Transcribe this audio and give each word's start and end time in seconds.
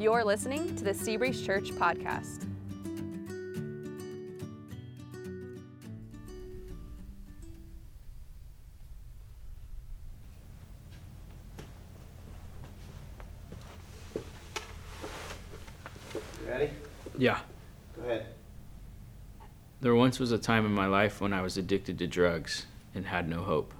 You're 0.00 0.24
listening 0.24 0.74
to 0.76 0.84
the 0.84 0.92
Seabreeze 0.92 1.44
Church 1.44 1.72
podcast. 1.72 2.46
Ready? 16.48 16.70
Yeah. 17.18 17.40
Go 17.94 18.04
ahead. 18.04 18.26
There 19.82 19.94
once 19.94 20.18
was 20.18 20.32
a 20.32 20.38
time 20.38 20.64
in 20.64 20.72
my 20.72 20.86
life 20.86 21.20
when 21.20 21.34
I 21.34 21.42
was 21.42 21.58
addicted 21.58 21.98
to 21.98 22.06
drugs 22.06 22.64
and 22.94 23.04
had 23.04 23.28
no 23.28 23.42
hope. 23.42 23.74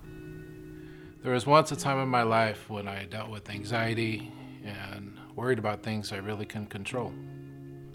There 1.22 1.32
was 1.32 1.46
once 1.46 1.72
a 1.72 1.76
time 1.76 1.98
in 1.98 2.10
my 2.10 2.24
life 2.24 2.68
when 2.68 2.86
I 2.86 3.06
dealt 3.06 3.30
with 3.30 3.48
anxiety 3.48 4.30
and 4.66 5.16
worried 5.36 5.58
about 5.58 5.82
things 5.82 6.12
I 6.12 6.16
really 6.16 6.46
couldn't 6.46 6.70
control. 6.70 7.12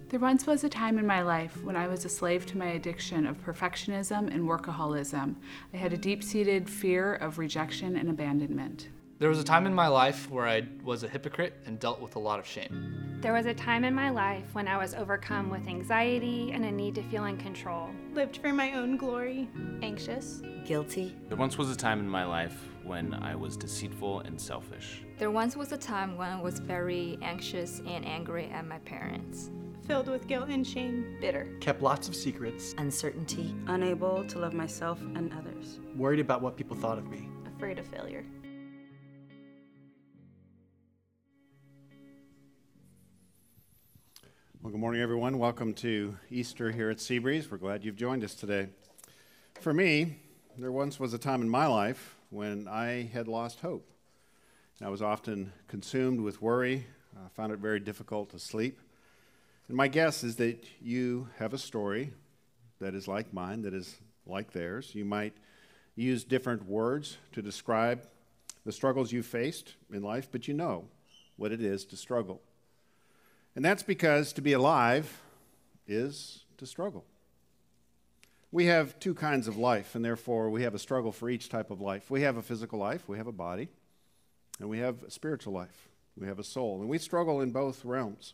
There 0.10 0.20
once 0.20 0.46
was 0.46 0.64
a 0.64 0.70
time 0.70 1.00
in 1.00 1.08
my 1.08 1.24
life 1.24 1.64
when 1.64 1.76
I 1.76 1.88
was 1.88 2.06
a 2.06 2.10
slave 2.10 2.46
to 2.48 2.58
my 2.58 2.68
addiction 2.68 3.26
of 3.26 3.44
perfectionism 3.44 4.34
and 4.34 4.48
workaholism. 4.48 5.36
I 5.74 5.78
had 5.78 5.94
a 5.94 5.98
deep 5.98 6.24
seated 6.24 6.70
fear 6.70 7.16
of 7.16 7.40
rejection 7.40 7.98
and 7.98 8.10
abandonment. 8.10 8.90
There 9.18 9.30
was 9.30 9.40
a 9.40 9.44
time 9.44 9.66
in 9.66 9.74
my 9.74 9.88
life 9.88 10.30
where 10.30 10.46
I 10.46 10.68
was 10.84 11.04
a 11.04 11.08
hypocrite 11.08 11.54
and 11.66 11.80
dealt 11.80 12.02
with 12.02 12.18
a 12.18 12.20
lot 12.20 12.38
of 12.38 12.46
shame. 12.46 13.18
There 13.22 13.34
was 13.34 13.46
a 13.46 13.54
time 13.54 13.84
in 13.84 13.96
my 13.96 14.10
life 14.10 14.44
when 14.54 14.68
I 14.68 14.78
was 14.78 14.94
overcome 14.94 15.50
with 15.50 15.68
anxiety 15.68 16.52
and 16.52 16.66
a 16.66 16.72
need 16.72 16.96
to 16.96 17.04
feel 17.04 17.26
in 17.26 17.38
control. 17.38 17.90
Lived 18.14 18.38
for 18.38 18.54
my 18.54 18.74
own 18.74 18.98
glory. 18.98 19.50
Anxious. 19.82 20.42
Guilty. 20.66 21.16
There 21.30 21.38
once 21.38 21.58
was 21.58 21.72
a 21.72 21.76
time 21.76 22.00
in 22.00 22.10
my 22.10 22.26
life 22.26 22.70
when 22.86 23.14
I 23.16 23.36
was 23.36 23.58
deceitful 23.58 24.22
and 24.22 24.40
selfish. 24.40 25.04
There 25.18 25.32
once 25.32 25.56
was 25.56 25.72
a 25.72 25.78
time 25.78 26.16
when 26.18 26.30
I 26.30 26.40
was 26.40 26.60
very 26.60 27.18
anxious 27.22 27.82
and 27.88 28.06
angry 28.06 28.50
at 28.52 28.68
my 28.68 28.80
parents. 28.80 29.50
Filled 29.88 30.08
with 30.08 30.28
guilt 30.28 30.50
and 30.50 30.66
shame. 30.66 31.18
Bitter. 31.20 31.48
Kept 31.60 31.82
lots 31.82 32.08
of 32.08 32.16
secrets. 32.16 32.74
Uncertainty. 32.78 33.56
Unable 33.68 34.24
to 34.26 34.40
love 34.40 34.54
myself 34.54 35.00
and 35.02 35.32
others. 35.34 35.80
Worried 35.96 36.20
about 36.20 36.42
what 36.42 36.56
people 36.56 36.76
thought 36.76 36.98
of 36.98 37.08
me. 37.08 37.28
Afraid 37.56 37.80
of 37.80 37.88
failure. 37.88 38.26
Well, 44.62 44.72
good 44.72 44.80
morning, 44.80 45.02
everyone. 45.02 45.38
Welcome 45.38 45.76
to 45.76 46.18
Easter 46.32 46.72
here 46.72 46.90
at 46.90 46.98
Seabreeze. 46.98 47.52
We're 47.52 47.58
glad 47.58 47.86
you've 47.86 47.96
joined 47.96 48.24
us 48.24 48.34
today. 48.34 48.70
For 49.62 49.72
me, 49.72 50.18
there 50.58 50.72
once 50.72 51.00
was 51.00 51.14
a 51.14 51.20
time 51.20 51.44
in 51.44 51.50
my 51.50 51.68
life 51.68 52.15
when 52.36 52.68
I 52.68 53.10
had 53.14 53.30
lost 53.30 53.62
hope. 53.62 53.90
And 54.78 54.88
I 54.88 54.92
was 54.92 55.02
often 55.02 55.54
consumed 55.70 56.20
with 56.20 56.42
worry, 56.42 56.86
I 57.16 57.30
found 57.30 57.54
it 57.54 57.60
very 57.60 57.80
difficult 57.80 58.30
to 58.32 58.40
sleep. 58.40 58.82
And 59.70 59.78
my 59.78 59.88
guess 59.88 60.22
is 60.22 60.36
that 60.36 60.66
you 60.82 61.30
have 61.38 61.54
a 61.54 61.58
story 61.58 62.12
that 62.80 62.94
is 62.94 63.08
like 63.08 63.34
mine, 63.34 63.62
that 63.62 63.74
is 63.74 63.96
like 64.28 64.52
theirs. 64.52 64.94
You 64.94 65.06
might 65.06 65.34
use 65.96 66.26
different 66.26 66.68
words 66.68 67.18
to 67.32 67.42
describe 67.42 68.06
the 68.66 68.72
struggles 68.74 69.14
you 69.14 69.24
faced 69.24 69.76
in 69.94 70.04
life, 70.04 70.28
but 70.30 70.46
you 70.46 70.54
know 70.54 70.90
what 71.38 71.54
it 71.54 71.62
is 71.62 71.86
to 71.86 71.96
struggle. 71.96 72.42
And 73.56 73.64
that's 73.64 73.84
because 73.84 74.34
to 74.34 74.42
be 74.42 74.52
alive 74.52 75.22
is 75.88 76.44
to 76.58 76.66
struggle. 76.66 77.06
We 78.56 78.68
have 78.68 78.98
two 79.02 79.14
kinds 79.14 79.50
of 79.50 79.58
life, 79.58 79.96
and 79.96 80.06
therefore 80.06 80.50
we 80.50 80.64
have 80.64 80.74
a 80.74 80.80
struggle 80.80 81.12
for 81.12 81.30
each 81.30 81.50
type 81.50 81.72
of 81.72 81.82
life. 81.82 82.10
We 82.10 82.22
have 82.22 82.38
a 82.38 82.42
physical 82.42 82.80
life, 82.80 83.04
we 83.06 83.18
have 83.18 83.28
a 83.28 83.34
body, 83.34 83.68
and 84.62 84.70
we 84.70 84.78
have 84.80 85.04
a 85.04 85.12
spiritual 85.12 85.52
life. 85.52 85.90
We 86.18 86.28
have 86.28 86.40
a 86.40 86.44
soul, 86.46 86.80
and 86.80 86.90
we 86.90 86.98
struggle 86.98 87.42
in 87.42 87.52
both 87.52 87.84
realms. 87.84 88.34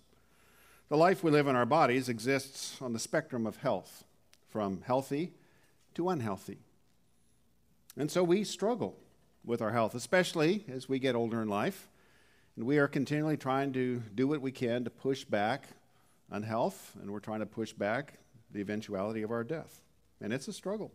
The 0.90 0.96
life 0.96 1.24
we 1.24 1.32
live 1.32 1.48
in 1.48 1.56
our 1.56 1.66
bodies 1.66 2.08
exists 2.08 2.80
on 2.84 2.94
the 2.94 3.00
spectrum 3.00 3.48
of 3.48 3.56
health, 3.56 4.04
from 4.48 4.84
healthy 4.86 5.34
to 5.96 6.10
unhealthy. 6.10 6.60
And 7.98 8.12
so 8.12 8.24
we 8.24 8.44
struggle 8.44 9.00
with 9.44 9.60
our 9.60 9.72
health, 9.72 9.96
especially 9.96 10.66
as 10.72 10.88
we 10.88 11.00
get 11.00 11.16
older 11.16 11.42
in 11.42 11.50
life. 11.50 11.90
And 12.56 12.68
we 12.68 12.78
are 12.78 12.88
continually 12.88 13.38
trying 13.38 13.74
to 13.74 14.04
do 14.14 14.28
what 14.28 14.40
we 14.42 14.52
can 14.52 14.84
to 14.84 14.92
push 14.92 15.24
back 15.24 15.70
unhealth, 16.30 16.96
and 17.02 17.10
we're 17.10 17.20
trying 17.22 17.40
to 17.40 17.48
push 17.48 17.74
back 17.74 18.20
the 18.52 18.60
eventuality 18.60 19.24
of 19.24 19.31
our 19.31 19.44
death. 19.44 19.81
And 20.22 20.32
it's 20.32 20.48
a 20.48 20.54
struggle. 20.54 20.92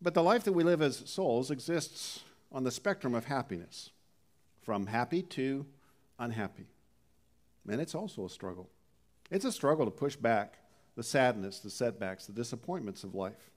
But 0.00 0.14
the 0.14 0.22
life 0.22 0.44
that 0.44 0.52
we 0.52 0.64
live 0.64 0.82
as 0.82 1.02
souls 1.06 1.50
exists 1.50 2.22
on 2.50 2.64
the 2.64 2.70
spectrum 2.70 3.14
of 3.14 3.26
happiness, 3.26 3.90
from 4.62 4.86
happy 4.86 5.22
to 5.22 5.66
unhappy. 6.18 6.66
And 7.68 7.80
it's 7.80 7.94
also 7.94 8.24
a 8.24 8.30
struggle. 8.30 8.68
It's 9.30 9.44
a 9.44 9.52
struggle 9.52 9.84
to 9.84 9.90
push 9.90 10.16
back 10.16 10.58
the 10.96 11.02
sadness, 11.02 11.60
the 11.60 11.70
setbacks, 11.70 12.26
the 12.26 12.32
disappointments 12.32 13.04
of 13.04 13.14
life. 13.14 13.50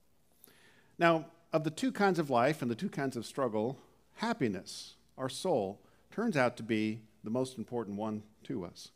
Now, 0.97 1.25
of 1.51 1.63
the 1.63 1.71
two 1.71 1.91
kinds 1.91 2.19
of 2.19 2.29
life 2.29 2.61
and 2.61 2.71
the 2.71 2.75
two 2.75 2.89
kinds 2.89 3.17
of 3.17 3.25
struggle, 3.25 3.77
happiness, 4.15 4.95
our 5.17 5.29
soul, 5.29 5.81
turns 6.11 6.37
out 6.37 6.57
to 6.57 6.63
be 6.63 7.01
the 7.23 7.29
most 7.29 7.57
important 7.57 7.97
one 7.97 8.23
to 8.43 8.63
us. 8.63 8.91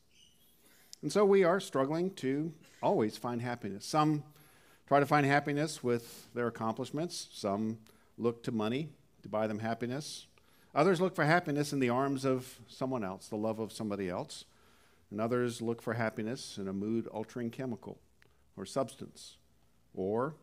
And 1.01 1.11
so 1.11 1.25
we 1.25 1.43
are 1.43 1.59
struggling 1.59 2.11
to 2.15 2.53
always 2.81 3.17
find 3.17 3.41
happiness. 3.41 3.85
Some 3.85 4.23
try 4.89 4.99
to 4.99 5.05
find 5.05 5.23
happiness 5.23 5.83
with 5.83 6.33
their 6.33 6.47
accomplishments, 6.47 7.27
some 7.31 7.77
look 8.17 8.41
to 8.41 8.51
money 8.51 8.89
to 9.21 9.29
buy 9.29 9.45
them 9.45 9.59
happiness. 9.59 10.25
Others 10.73 10.99
look 10.99 11.13
for 11.13 11.25
happiness 11.25 11.71
in 11.71 11.79
the 11.79 11.89
arms 11.89 12.25
of 12.25 12.59
someone 12.67 13.03
else, 13.03 13.27
the 13.27 13.35
love 13.35 13.59
of 13.59 13.71
somebody 13.71 14.09
else. 14.09 14.45
And 15.11 15.21
others 15.21 15.61
look 15.61 15.79
for 15.79 15.93
happiness 15.93 16.57
in 16.57 16.67
a 16.67 16.73
mood 16.73 17.05
altering 17.05 17.51
chemical 17.51 17.99
or 18.57 18.65
substance. 18.65 19.37
Or 19.93 20.33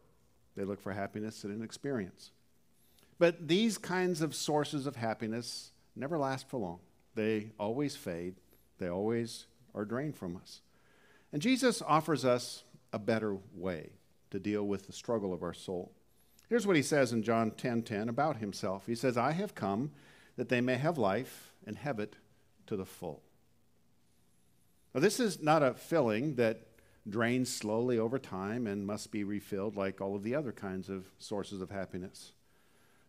they 0.55 0.63
look 0.63 0.81
for 0.81 0.93
happiness 0.93 1.43
in 1.43 1.51
an 1.51 1.61
experience. 1.61 2.31
But 3.19 3.49
these 3.49 3.79
kinds 3.79 4.23
of 4.23 4.33
sources 4.33 4.87
of 4.87 4.95
happiness 4.95 5.73
never 5.97 6.19
last 6.19 6.49
for 6.49 6.59
long. 6.59 6.79
They 7.17 7.51
always 7.59 7.97
fade, 7.97 8.37
they 8.79 8.89
always 8.89 9.47
are 9.75 9.85
drained 9.85 10.15
from 10.15 10.37
us. 10.37 10.61
And 11.33 11.43
Jesus 11.43 11.83
offers 11.83 12.25
us 12.25 12.63
a 12.93 13.01
better 13.01 13.39
way 13.53 13.91
to 14.31 14.39
deal 14.39 14.67
with 14.67 14.87
the 14.87 14.93
struggle 14.93 15.33
of 15.33 15.43
our 15.43 15.55
soul. 15.55 15.93
Here's 16.49 16.67
what 16.67 16.77
he 16.77 16.83
says 16.83 17.13
in 17.13 17.23
John 17.23 17.51
10:10 17.51 17.57
10, 17.57 17.83
10 17.83 18.09
about 18.09 18.37
himself. 18.39 18.87
He 18.87 18.95
says, 18.95 19.17
"I 19.17 19.33
have 19.33 19.55
come 19.55 19.93
that 20.37 20.49
they 20.49 20.61
may 20.61 20.77
have 20.77 20.99
life 20.99 21.55
and 21.67 21.77
have 21.79 21.99
it 21.99 22.17
to 22.67 22.77
the 22.77 22.87
full." 22.87 23.23
Now 24.95 25.01
this 25.01 25.21
is 25.21 25.43
not 25.43 25.63
a 25.63 25.75
filling 25.75 26.37
that 26.37 26.67
drains 27.09 27.53
slowly 27.53 27.99
over 27.99 28.19
time 28.19 28.67
and 28.67 28.87
must 28.87 29.13
be 29.13 29.25
refilled 29.25 29.77
like 29.77 30.01
all 30.01 30.17
of 30.17 30.23
the 30.23 30.35
other 30.35 30.53
kinds 30.53 30.89
of 30.89 31.11
sources 31.19 31.61
of 31.61 31.71
happiness. 31.71 32.33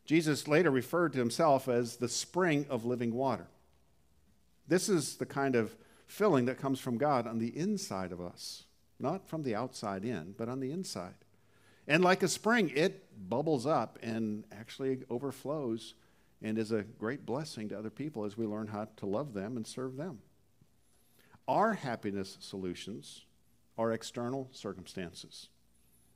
Jesus 0.05 0.47
later 0.47 0.71
referred 0.71 1.13
to 1.13 1.19
himself 1.19 1.67
as 1.67 1.97
the 1.97 2.07
spring 2.07 2.65
of 2.69 2.85
living 2.85 3.13
water. 3.13 3.47
This 4.67 4.87
is 4.87 5.17
the 5.17 5.25
kind 5.25 5.55
of 5.55 5.75
filling 6.05 6.45
that 6.45 6.57
comes 6.57 6.79
from 6.79 6.97
God 6.97 7.27
on 7.27 7.39
the 7.39 7.57
inside 7.57 8.11
of 8.11 8.21
us, 8.21 8.63
not 8.99 9.27
from 9.27 9.43
the 9.43 9.55
outside 9.55 10.03
in, 10.03 10.33
but 10.37 10.49
on 10.49 10.59
the 10.59 10.71
inside. 10.71 11.15
And 11.87 12.03
like 12.03 12.23
a 12.23 12.27
spring, 12.27 12.71
it 12.75 13.05
bubbles 13.29 13.65
up 13.65 13.97
and 14.01 14.43
actually 14.51 15.03
overflows 15.09 15.93
and 16.41 16.57
is 16.57 16.71
a 16.71 16.83
great 16.83 17.25
blessing 17.25 17.69
to 17.69 17.77
other 17.77 17.89
people 17.89 18.25
as 18.25 18.37
we 18.37 18.45
learn 18.45 18.67
how 18.67 18.87
to 18.97 19.05
love 19.05 19.33
them 19.33 19.57
and 19.57 19.65
serve 19.65 19.95
them. 19.95 20.19
Our 21.47 21.73
happiness 21.73 22.37
solutions 22.41 23.25
are 23.77 23.93
external 23.93 24.49
circumstances. 24.51 25.49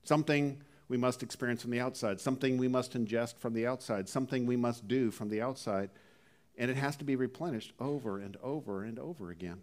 Something 0.04 0.62
we 0.90 0.98
must 0.98 1.24
experience 1.24 1.62
from 1.62 1.72
the 1.72 1.80
outside, 1.80 2.20
something 2.20 2.58
we 2.58 2.68
must 2.68 2.94
ingest 2.94 3.38
from 3.38 3.54
the 3.54 3.66
outside, 3.66 4.10
something 4.10 4.46
we 4.46 4.58
must 4.58 4.88
do 4.88 5.10
from 5.10 5.30
the 5.30 5.42
outside, 5.42 5.90
and 6.58 6.70
it 6.70 6.76
has 6.76 6.98
to 6.98 7.06
be 7.06 7.16
replenished 7.16 7.72
over 7.80 8.20
and 8.20 8.36
over 8.44 8.84
and 8.84 9.00
over 9.00 9.32
again. 9.32 9.62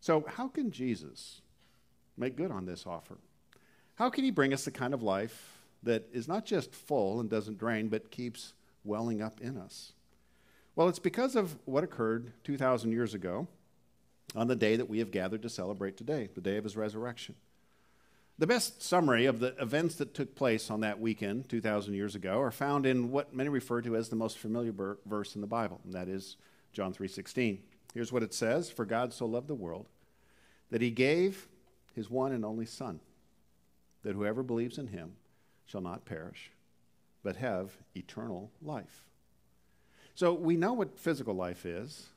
So, 0.00 0.24
how 0.26 0.48
can 0.48 0.72
Jesus 0.72 1.40
make 2.18 2.36
good 2.36 2.50
on 2.50 2.66
this 2.66 2.86
offer? 2.86 3.18
How 3.96 4.10
can 4.10 4.24
he 4.24 4.30
bring 4.30 4.52
us 4.52 4.64
the 4.64 4.70
kind 4.70 4.94
of 4.94 5.02
life 5.02 5.58
that 5.82 6.08
is 6.12 6.28
not 6.28 6.44
just 6.44 6.74
full 6.74 7.20
and 7.20 7.28
doesn't 7.28 7.58
drain, 7.58 7.88
but 7.88 8.10
keeps 8.10 8.54
welling 8.84 9.22
up 9.22 9.40
in 9.40 9.56
us? 9.56 9.92
Well, 10.76 10.88
it's 10.88 11.00
because 11.00 11.34
of 11.34 11.56
what 11.64 11.82
occurred 11.82 12.32
2,000 12.44 12.92
years 12.92 13.14
ago 13.14 13.48
on 14.36 14.46
the 14.46 14.56
day 14.56 14.76
that 14.76 14.88
we 14.88 15.00
have 15.00 15.10
gathered 15.10 15.42
to 15.42 15.48
celebrate 15.48 15.96
today, 15.96 16.28
the 16.34 16.40
day 16.40 16.56
of 16.56 16.64
his 16.64 16.76
resurrection. 16.76 17.34
The 18.38 18.46
best 18.46 18.82
summary 18.82 19.26
of 19.26 19.40
the 19.40 19.56
events 19.60 19.96
that 19.96 20.14
took 20.14 20.36
place 20.36 20.70
on 20.70 20.80
that 20.80 21.00
weekend 21.00 21.48
2,000 21.48 21.94
years 21.94 22.14
ago 22.14 22.40
are 22.40 22.52
found 22.52 22.86
in 22.86 23.10
what 23.10 23.34
many 23.34 23.48
refer 23.48 23.82
to 23.82 23.96
as 23.96 24.08
the 24.08 24.16
most 24.16 24.38
familiar 24.38 24.70
ber- 24.70 24.98
verse 25.06 25.34
in 25.34 25.40
the 25.40 25.48
Bible, 25.48 25.80
and 25.84 25.92
that 25.92 26.08
is 26.08 26.36
John 26.72 26.92
3:16. 26.92 27.64
Here's 27.94 28.12
what 28.12 28.22
it 28.22 28.32
says, 28.32 28.70
"For 28.70 28.84
God 28.84 29.12
so 29.12 29.26
loved 29.26 29.48
the 29.48 29.56
world 29.56 29.88
that 30.70 30.80
he 30.80 30.92
gave 30.92 31.48
his 31.94 32.10
one 32.10 32.32
and 32.32 32.44
only 32.44 32.66
son, 32.66 33.00
that 34.02 34.14
whoever 34.14 34.42
believes 34.42 34.78
in 34.78 34.88
him 34.88 35.16
shall 35.66 35.80
not 35.80 36.04
perish, 36.04 36.50
but 37.22 37.36
have 37.36 37.76
eternal 37.94 38.50
life." 38.62 39.04
So 40.14 40.32
we 40.32 40.56
know 40.56 40.72
what 40.72 40.98
physical 40.98 41.34
life 41.34 41.66
is, 41.66 42.10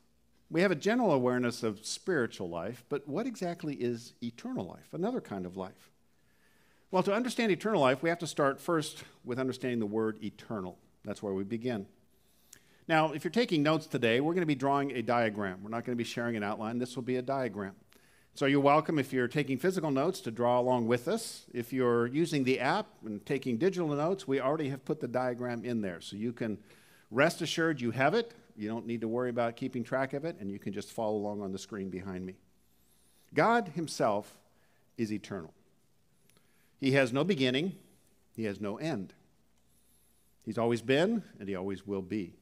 We 0.51 0.61
have 0.63 0.71
a 0.71 0.75
general 0.75 1.13
awareness 1.13 1.63
of 1.63 1.85
spiritual 1.85 2.49
life, 2.49 2.83
but 2.89 3.07
what 3.07 3.25
exactly 3.25 3.75
is 3.75 4.13
eternal 4.21 4.65
life, 4.65 4.93
another 4.93 5.21
kind 5.21 5.45
of 5.45 5.55
life? 5.55 5.89
Well, 6.91 7.03
to 7.03 7.13
understand 7.13 7.53
eternal 7.53 7.79
life, 7.79 8.03
we 8.03 8.09
have 8.09 8.19
to 8.19 8.27
start 8.27 8.59
first 8.59 9.05
with 9.23 9.39
understanding 9.39 9.79
the 9.79 9.85
word 9.85 10.21
eternal. 10.21 10.77
That's 11.05 11.23
where 11.23 11.33
we 11.33 11.45
begin. 11.45 11.87
Now, 12.85 13.13
if 13.13 13.23
you're 13.23 13.31
taking 13.31 13.63
notes 13.63 13.87
today, 13.87 14.19
we're 14.19 14.33
going 14.33 14.41
to 14.41 14.45
be 14.45 14.55
drawing 14.55 14.91
a 14.91 15.01
diagram. 15.01 15.63
We're 15.63 15.69
not 15.69 15.85
going 15.85 15.97
to 15.97 16.03
be 16.03 16.03
sharing 16.03 16.35
an 16.35 16.43
outline. 16.43 16.79
This 16.79 16.97
will 16.97 17.03
be 17.03 17.15
a 17.15 17.21
diagram. 17.21 17.75
So 18.33 18.45
you're 18.45 18.61
welcome 18.61 18.97
if 18.97 19.11
you're 19.11 19.27
taking 19.27 19.57
physical 19.57 19.91
notes 19.91 20.21
to 20.21 20.31
draw 20.31 20.59
along 20.59 20.87
with 20.87 21.07
us. 21.07 21.45
If 21.53 21.73
you're 21.73 22.07
using 22.07 22.45
the 22.45 22.61
app 22.61 22.87
and 23.05 23.23
taking 23.25 23.57
digital 23.57 23.89
notes, 23.89 24.25
we 24.27 24.39
already 24.39 24.69
have 24.69 24.85
put 24.85 25.01
the 25.01 25.07
diagram 25.07 25.65
in 25.65 25.81
there. 25.81 25.99
So 25.99 26.15
you 26.15 26.31
can 26.31 26.57
rest 27.11 27.41
assured 27.41 27.81
you 27.81 27.91
have 27.91 28.13
it. 28.13 28.33
You 28.55 28.69
don't 28.69 28.87
need 28.87 29.01
to 29.01 29.07
worry 29.07 29.29
about 29.29 29.57
keeping 29.57 29.83
track 29.83 30.13
of 30.13 30.23
it, 30.23 30.37
and 30.39 30.49
you 30.49 30.59
can 30.59 30.71
just 30.71 30.91
follow 30.91 31.17
along 31.17 31.41
on 31.41 31.51
the 31.51 31.59
screen 31.59 31.89
behind 31.89 32.25
me. 32.25 32.35
God 33.33 33.69
Himself 33.75 34.37
is 34.97 35.11
eternal. 35.11 35.53
He 36.79 36.93
has 36.93 37.13
no 37.13 37.23
beginning, 37.23 37.75
He 38.35 38.45
has 38.45 38.59
no 38.61 38.77
end. 38.77 39.13
He's 40.43 40.57
always 40.57 40.81
been, 40.81 41.23
and 41.39 41.47
He 41.47 41.55
always 41.55 41.85
will 41.85 42.01
be. 42.01 42.33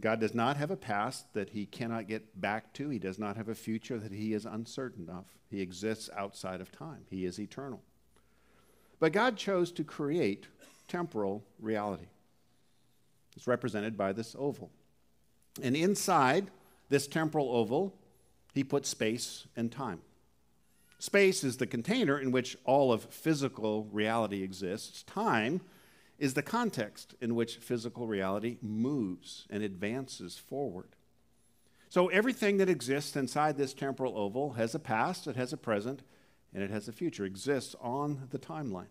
God 0.00 0.20
does 0.20 0.34
not 0.34 0.56
have 0.56 0.70
a 0.70 0.76
past 0.76 1.32
that 1.34 1.50
He 1.50 1.66
cannot 1.66 2.08
get 2.08 2.40
back 2.40 2.72
to, 2.74 2.88
He 2.88 2.98
does 2.98 3.18
not 3.18 3.36
have 3.36 3.48
a 3.48 3.54
future 3.54 3.98
that 3.98 4.12
He 4.12 4.32
is 4.32 4.46
uncertain 4.46 5.08
of. 5.08 5.24
He 5.50 5.60
exists 5.60 6.10
outside 6.16 6.60
of 6.60 6.72
time, 6.72 7.04
He 7.08 7.24
is 7.24 7.38
eternal. 7.38 7.82
But 9.00 9.12
God 9.12 9.36
chose 9.36 9.70
to 9.72 9.84
create 9.84 10.48
temporal 10.88 11.44
reality. 11.60 12.08
It's 13.36 13.46
represented 13.46 13.96
by 13.96 14.12
this 14.12 14.34
oval. 14.36 14.70
And 15.62 15.76
inside 15.76 16.50
this 16.88 17.06
temporal 17.06 17.54
oval, 17.54 17.94
he 18.54 18.64
put 18.64 18.86
space 18.86 19.46
and 19.56 19.70
time. 19.70 20.00
Space 20.98 21.44
is 21.44 21.58
the 21.58 21.66
container 21.66 22.18
in 22.18 22.32
which 22.32 22.56
all 22.64 22.92
of 22.92 23.04
physical 23.04 23.84
reality 23.92 24.42
exists. 24.42 25.04
Time 25.04 25.60
is 26.18 26.34
the 26.34 26.42
context 26.42 27.14
in 27.20 27.34
which 27.34 27.56
physical 27.56 28.06
reality 28.06 28.58
moves 28.60 29.46
and 29.50 29.62
advances 29.62 30.36
forward. 30.36 30.96
So 31.88 32.08
everything 32.08 32.58
that 32.58 32.68
exists 32.68 33.16
inside 33.16 33.56
this 33.56 33.72
temporal 33.72 34.18
oval 34.18 34.52
has 34.52 34.74
a 34.74 34.78
past, 34.78 35.26
it 35.26 35.36
has 35.36 35.52
a 35.52 35.56
present, 35.56 36.02
and 36.52 36.62
it 36.62 36.70
has 36.70 36.88
a 36.88 36.92
future, 36.92 37.24
exists 37.24 37.74
on 37.80 38.28
the 38.30 38.38
timeline. 38.38 38.88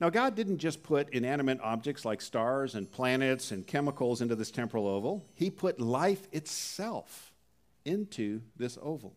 Now, 0.00 0.10
God 0.10 0.36
didn't 0.36 0.58
just 0.58 0.82
put 0.82 1.08
inanimate 1.10 1.60
objects 1.60 2.04
like 2.04 2.20
stars 2.20 2.74
and 2.74 2.90
planets 2.90 3.50
and 3.50 3.66
chemicals 3.66 4.20
into 4.20 4.36
this 4.36 4.50
temporal 4.50 4.86
oval, 4.86 5.26
He 5.34 5.50
put 5.50 5.80
life 5.80 6.28
itself 6.30 7.32
into 7.84 8.42
this 8.56 8.78
oval. 8.80 9.16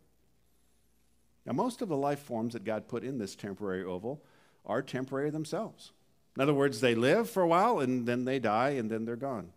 Now, 1.46 1.54
most 1.54 1.82
of 1.82 1.90
the 1.90 1.98
life 1.98 2.20
forms 2.20 2.54
that 2.54 2.64
God 2.64 2.88
put 2.88 3.04
in 3.04 3.18
this 3.18 3.36
temporary 3.36 3.84
oval 3.84 4.24
are 4.66 4.82
temporary 4.82 5.30
themselves. 5.30 5.92
In 6.36 6.42
other 6.42 6.54
words, 6.54 6.80
they 6.80 6.96
live 6.96 7.30
for 7.30 7.44
a 7.44 7.48
while 7.48 7.80
and 7.80 8.06
then 8.06 8.26
they 8.26 8.40
die 8.40 8.70
and 8.72 8.90
then 8.90 9.06
they're 9.06 9.16
gone. 9.16 9.52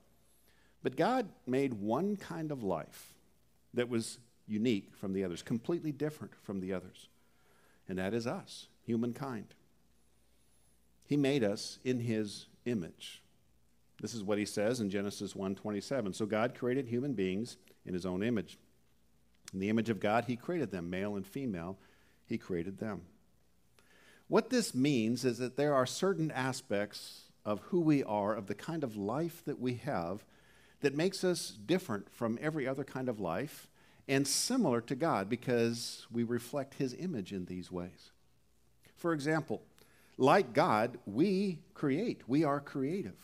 But 0.83 0.97
God 0.97 1.29
made 1.47 1.75
one 1.75 2.17
kind 2.17 2.51
of 2.51 2.63
life 2.63 3.15
that 3.73 3.89
was 3.89 4.19
unique 4.47 4.95
from 4.95 5.13
the 5.13 5.25
others, 5.25 5.43
completely 5.43 5.93
different 5.93 6.35
from 6.43 6.61
the 6.61 6.73
others, 6.73 7.09
and 7.89 7.99
that 7.99 8.13
is 8.13 8.27
us, 8.27 8.69
humankind. 8.85 9.55
He 11.07 11.17
made 11.17 11.43
us 11.45 11.79
in 11.85 12.01
his 12.01 12.47
image. 12.67 13.23
This 14.01 14.15
is 14.15 14.23
what 14.23 14.39
he 14.39 14.45
says 14.45 14.81
in 14.81 14.91
Genesis 14.91 15.35
1:27. 15.35 16.13
So 16.15 16.27
God 16.27 16.55
created 16.55 16.89
human 16.89 17.15
beings 17.15 17.57
in 17.87 17.95
his 17.95 18.05
own 18.05 18.23
image. 18.23 18.59
In 19.53 19.61
the 19.61 19.69
image 19.69 19.89
of 19.89 20.01
God 20.01 20.25
he 20.27 20.37
created 20.37 20.71
them, 20.71 20.91
male 20.91 21.17
and 21.17 21.27
female, 21.27 21.79
he 22.27 22.37
created 22.37 22.79
them. 22.79 23.03
What 24.29 24.51
this 24.51 24.75
means 24.75 25.25
is 25.25 25.39
that 25.39 25.57
there 25.57 25.75
are 25.75 25.87
certain 25.87 26.31
aspects 26.31 27.25
of 27.45 27.61
who 27.65 27.81
we 27.81 28.03
are, 28.03 28.35
of 28.35 28.47
the 28.47 28.55
kind 28.55 28.83
of 28.83 28.97
life 28.97 29.43
that 29.45 29.61
we 29.61 29.75
have, 29.77 30.25
that 30.81 30.97
makes 30.97 31.25
us 31.25 31.51
different 31.51 32.11
from 32.11 32.39
every 32.41 32.67
other 32.67 32.85
kind 32.85 33.09
of 33.09 33.21
life 33.21 33.69
and 34.07 34.27
similar 34.27 34.81
to 34.83 34.95
God 34.95 35.29
because 35.29 36.07
we 36.13 36.23
reflect 36.23 36.75
his 36.75 36.95
image 36.95 37.33
in 37.33 37.47
these 37.47 37.73
ways. 37.73 38.13
For 38.97 39.13
example, 39.13 39.63
like 40.17 40.53
God, 40.53 40.99
we 41.07 41.61
create. 41.75 42.23
We 42.27 42.45
are 42.45 42.61
creative. 42.61 43.17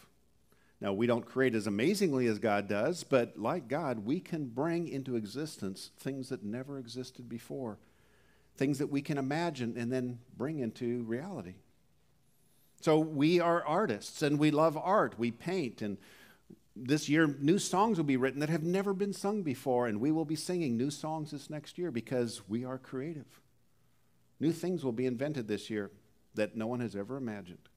Now, 0.80 0.94
we 0.94 1.06
don't 1.06 1.26
create 1.26 1.54
as 1.54 1.66
amazingly 1.66 2.26
as 2.26 2.38
God 2.38 2.66
does, 2.66 3.04
but 3.04 3.38
like 3.38 3.68
God, 3.68 4.06
we 4.06 4.18
can 4.18 4.46
bring 4.46 4.88
into 4.88 5.16
existence 5.16 5.90
things 5.98 6.30
that 6.30 6.42
never 6.42 6.78
existed 6.78 7.28
before, 7.28 7.78
things 8.60 8.78
that 8.78 8.90
we 8.90 9.00
can 9.00 9.16
imagine 9.16 9.74
and 9.78 9.90
then 9.90 10.18
bring 10.36 10.58
into 10.58 11.02
reality. 11.04 11.54
So, 12.82 12.98
we 12.98 13.40
are 13.40 13.64
artists 13.64 14.20
and 14.20 14.38
we 14.38 14.50
love 14.50 14.76
art. 14.76 15.14
We 15.18 15.30
paint, 15.30 15.80
and 15.80 15.96
this 16.76 17.08
year, 17.08 17.26
new 17.26 17.58
songs 17.58 17.96
will 17.96 18.04
be 18.04 18.18
written 18.18 18.40
that 18.40 18.50
have 18.50 18.62
never 18.62 18.92
been 18.92 19.14
sung 19.14 19.42
before, 19.42 19.86
and 19.86 19.98
we 19.98 20.12
will 20.12 20.26
be 20.26 20.36
singing 20.36 20.76
new 20.76 20.90
songs 20.90 21.30
this 21.30 21.48
next 21.48 21.78
year 21.78 21.90
because 21.90 22.42
we 22.48 22.66
are 22.66 22.76
creative. 22.76 23.40
New 24.40 24.52
things 24.52 24.84
will 24.84 24.92
be 24.92 25.06
invented 25.06 25.48
this 25.48 25.70
year 25.70 25.90
that 26.34 26.54
no 26.54 26.66
one 26.66 26.80
has 26.80 26.94
ever 26.94 27.16
imagined. 27.16 27.70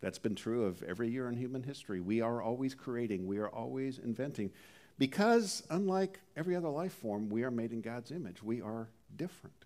That's 0.00 0.18
been 0.18 0.34
true 0.34 0.64
of 0.64 0.82
every 0.82 1.10
year 1.10 1.28
in 1.28 1.36
human 1.36 1.62
history. 1.62 2.00
We 2.00 2.20
are 2.20 2.42
always 2.42 2.74
creating, 2.74 3.28
we 3.28 3.38
are 3.38 3.48
always 3.48 3.98
inventing. 3.98 4.50
Because, 4.98 5.62
unlike 5.70 6.18
every 6.36 6.56
other 6.56 6.68
life 6.70 6.92
form, 6.92 7.28
we 7.28 7.44
are 7.44 7.52
made 7.52 7.72
in 7.72 7.82
God's 7.82 8.10
image. 8.10 8.42
We 8.42 8.60
are 8.60 8.88
different. 9.16 9.64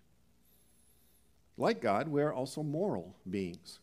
Like 1.57 1.81
God, 1.81 2.07
we 2.07 2.21
are 2.21 2.33
also 2.33 2.61
moral 2.61 3.15
beings. 3.29 3.79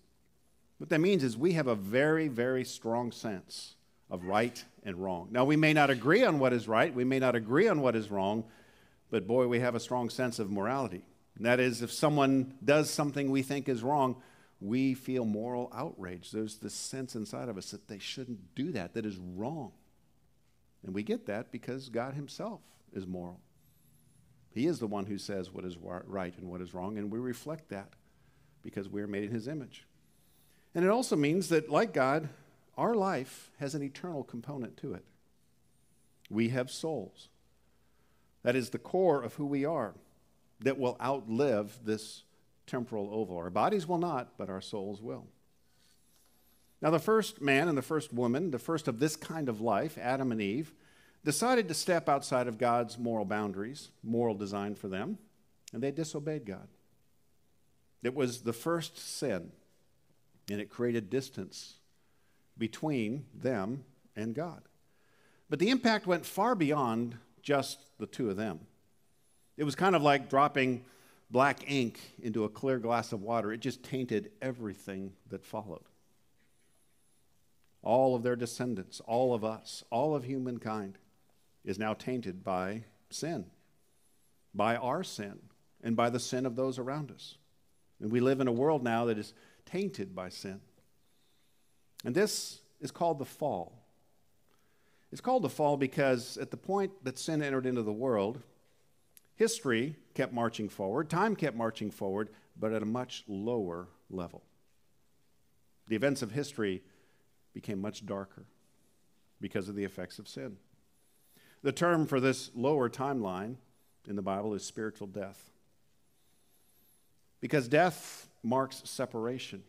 What 0.78 0.90
that 0.90 1.00
means 1.00 1.24
is 1.24 1.36
we 1.36 1.52
have 1.52 1.66
a 1.66 1.74
very, 1.74 2.28
very 2.28 2.64
strong 2.64 3.10
sense 3.10 3.74
of 4.10 4.24
right 4.24 4.64
and 4.84 4.96
wrong. 4.96 5.28
Now, 5.30 5.44
we 5.44 5.56
may 5.56 5.72
not 5.72 5.90
agree 5.90 6.24
on 6.24 6.38
what 6.38 6.52
is 6.52 6.68
right, 6.68 6.94
we 6.94 7.04
may 7.04 7.18
not 7.18 7.34
agree 7.34 7.68
on 7.68 7.80
what 7.80 7.96
is 7.96 8.10
wrong, 8.10 8.44
but 9.10 9.26
boy, 9.26 9.46
we 9.48 9.60
have 9.60 9.74
a 9.74 9.80
strong 9.80 10.10
sense 10.10 10.38
of 10.38 10.50
morality. 10.50 11.02
And 11.36 11.46
that 11.46 11.58
is, 11.58 11.82
if 11.82 11.90
someone 11.90 12.54
does 12.64 12.90
something 12.90 13.30
we 13.30 13.42
think 13.42 13.68
is 13.68 13.82
wrong, 13.82 14.16
we 14.60 14.94
feel 14.94 15.24
moral 15.24 15.70
outrage. 15.74 16.30
There's 16.30 16.58
this 16.58 16.74
sense 16.74 17.16
inside 17.16 17.48
of 17.48 17.58
us 17.58 17.70
that 17.72 17.88
they 17.88 17.98
shouldn't 17.98 18.54
do 18.54 18.72
that, 18.72 18.94
that 18.94 19.06
is 19.06 19.18
wrong. 19.18 19.72
And 20.84 20.94
we 20.94 21.02
get 21.02 21.26
that 21.26 21.50
because 21.50 21.88
God 21.88 22.14
Himself 22.14 22.60
is 22.92 23.06
moral. 23.06 23.40
He 24.54 24.66
is 24.66 24.78
the 24.78 24.86
one 24.86 25.06
who 25.06 25.18
says 25.18 25.50
what 25.50 25.64
is 25.64 25.76
right 25.76 26.32
and 26.38 26.48
what 26.48 26.60
is 26.60 26.72
wrong, 26.72 26.96
and 26.96 27.10
we 27.10 27.18
reflect 27.18 27.70
that 27.70 27.88
because 28.62 28.88
we're 28.88 29.08
made 29.08 29.24
in 29.24 29.32
His 29.32 29.48
image. 29.48 29.84
And 30.74 30.84
it 30.84 30.90
also 30.90 31.16
means 31.16 31.48
that, 31.48 31.70
like 31.70 31.92
God, 31.92 32.28
our 32.76 32.94
life 32.94 33.50
has 33.58 33.74
an 33.74 33.82
eternal 33.82 34.22
component 34.22 34.76
to 34.78 34.94
it. 34.94 35.04
We 36.30 36.50
have 36.50 36.70
souls. 36.70 37.28
That 38.44 38.54
is 38.54 38.70
the 38.70 38.78
core 38.78 39.22
of 39.22 39.34
who 39.34 39.46
we 39.46 39.64
are 39.64 39.94
that 40.60 40.78
will 40.78 40.96
outlive 41.02 41.78
this 41.84 42.22
temporal 42.66 43.10
oval. 43.12 43.36
Our 43.36 43.50
bodies 43.50 43.86
will 43.88 43.98
not, 43.98 44.38
but 44.38 44.48
our 44.48 44.60
souls 44.60 45.02
will. 45.02 45.26
Now, 46.80 46.90
the 46.90 46.98
first 46.98 47.40
man 47.40 47.68
and 47.68 47.76
the 47.76 47.82
first 47.82 48.12
woman, 48.12 48.50
the 48.50 48.58
first 48.58 48.88
of 48.88 48.98
this 48.98 49.16
kind 49.16 49.48
of 49.48 49.60
life, 49.60 49.98
Adam 49.98 50.30
and 50.30 50.40
Eve, 50.40 50.74
decided 51.24 51.68
to 51.68 51.74
step 51.74 52.08
outside 52.08 52.46
of 52.46 52.58
God's 52.58 52.98
moral 52.98 53.24
boundaries, 53.24 53.90
moral 54.02 54.34
design 54.34 54.74
for 54.74 54.88
them, 54.88 55.18
and 55.72 55.82
they 55.82 55.90
disobeyed 55.90 56.44
God. 56.44 56.68
It 58.02 58.14
was 58.14 58.42
the 58.42 58.52
first 58.52 58.98
sin, 58.98 59.50
and 60.50 60.60
it 60.60 60.68
created 60.68 61.08
distance 61.08 61.74
between 62.58 63.24
them 63.34 63.84
and 64.14 64.34
God. 64.34 64.62
But 65.48 65.58
the 65.58 65.70
impact 65.70 66.06
went 66.06 66.26
far 66.26 66.54
beyond 66.54 67.16
just 67.42 67.78
the 67.98 68.06
two 68.06 68.30
of 68.30 68.36
them. 68.36 68.60
It 69.56 69.64
was 69.64 69.74
kind 69.74 69.96
of 69.96 70.02
like 70.02 70.28
dropping 70.28 70.84
black 71.30 71.70
ink 71.70 71.98
into 72.22 72.44
a 72.44 72.48
clear 72.48 72.78
glass 72.78 73.12
of 73.12 73.22
water. 73.22 73.52
It 73.52 73.60
just 73.60 73.82
tainted 73.82 74.30
everything 74.42 75.12
that 75.30 75.44
followed. 75.44 75.84
All 77.82 78.14
of 78.14 78.22
their 78.22 78.36
descendants, 78.36 79.00
all 79.00 79.34
of 79.34 79.44
us, 79.44 79.84
all 79.90 80.14
of 80.14 80.24
humankind 80.24 80.98
is 81.64 81.78
now 81.78 81.94
tainted 81.94 82.44
by 82.44 82.84
sin, 83.10 83.46
by 84.54 84.76
our 84.76 85.02
sin, 85.02 85.38
and 85.82 85.96
by 85.96 86.10
the 86.10 86.20
sin 86.20 86.46
of 86.46 86.56
those 86.56 86.78
around 86.78 87.10
us. 87.10 87.36
And 88.00 88.10
we 88.10 88.20
live 88.20 88.40
in 88.40 88.48
a 88.48 88.52
world 88.52 88.82
now 88.82 89.06
that 89.06 89.18
is 89.18 89.34
tainted 89.66 90.14
by 90.14 90.28
sin. 90.28 90.60
And 92.04 92.14
this 92.14 92.60
is 92.80 92.90
called 92.90 93.18
the 93.18 93.24
fall. 93.24 93.80
It's 95.10 95.20
called 95.20 95.42
the 95.42 95.48
fall 95.48 95.76
because 95.76 96.36
at 96.38 96.50
the 96.50 96.56
point 96.56 96.92
that 97.04 97.18
sin 97.18 97.42
entered 97.42 97.66
into 97.66 97.82
the 97.82 97.92
world, 97.92 98.42
History 99.36 99.96
kept 100.14 100.32
marching 100.32 100.68
forward, 100.68 101.10
time 101.10 101.34
kept 101.34 101.56
marching 101.56 101.90
forward, 101.90 102.30
but 102.58 102.72
at 102.72 102.82
a 102.82 102.86
much 102.86 103.24
lower 103.26 103.88
level. 104.08 104.42
The 105.88 105.96
events 105.96 106.22
of 106.22 106.30
history 106.30 106.82
became 107.52 107.80
much 107.80 108.06
darker 108.06 108.46
because 109.40 109.68
of 109.68 109.74
the 109.74 109.84
effects 109.84 110.18
of 110.18 110.28
sin. 110.28 110.56
The 111.64 111.72
term 111.72 112.06
for 112.06 112.20
this 112.20 112.50
lower 112.54 112.90
timeline 112.90 113.56
in 114.06 114.16
the 114.16 114.22
Bible 114.22 114.52
is 114.52 114.62
spiritual 114.62 115.06
death. 115.06 115.50
Because 117.40 117.68
death 117.68 118.28
marks 118.42 118.82
separation. 118.84 119.62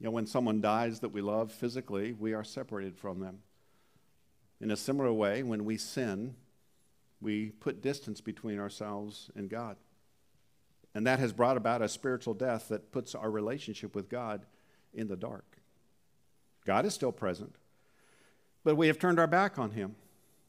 You 0.00 0.06
know, 0.06 0.10
when 0.10 0.26
someone 0.26 0.60
dies 0.60 0.98
that 1.00 1.10
we 1.10 1.20
love 1.20 1.52
physically, 1.52 2.12
we 2.12 2.34
are 2.34 2.42
separated 2.42 2.96
from 2.96 3.20
them. 3.20 3.38
In 4.60 4.72
a 4.72 4.76
similar 4.76 5.12
way, 5.12 5.44
when 5.44 5.64
we 5.64 5.76
sin, 5.76 6.34
we 7.20 7.50
put 7.50 7.82
distance 7.82 8.20
between 8.20 8.58
ourselves 8.58 9.30
and 9.36 9.48
God. 9.48 9.76
And 10.92 11.06
that 11.06 11.20
has 11.20 11.32
brought 11.32 11.56
about 11.56 11.82
a 11.82 11.88
spiritual 11.88 12.34
death 12.34 12.66
that 12.66 12.90
puts 12.90 13.14
our 13.14 13.30
relationship 13.30 13.94
with 13.94 14.08
God 14.08 14.44
in 14.92 15.06
the 15.06 15.16
dark. 15.16 15.58
God 16.66 16.84
is 16.84 16.94
still 16.94 17.12
present, 17.12 17.54
but 18.64 18.76
we 18.76 18.88
have 18.88 18.98
turned 18.98 19.20
our 19.20 19.28
back 19.28 19.56
on 19.56 19.70
Him. 19.70 19.94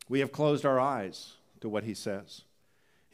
We 0.10 0.20
have 0.20 0.32
closed 0.32 0.66
our 0.66 0.80
eyes 0.80 1.34
to 1.62 1.70
what 1.70 1.84
He 1.84 1.94
says. 1.94 2.42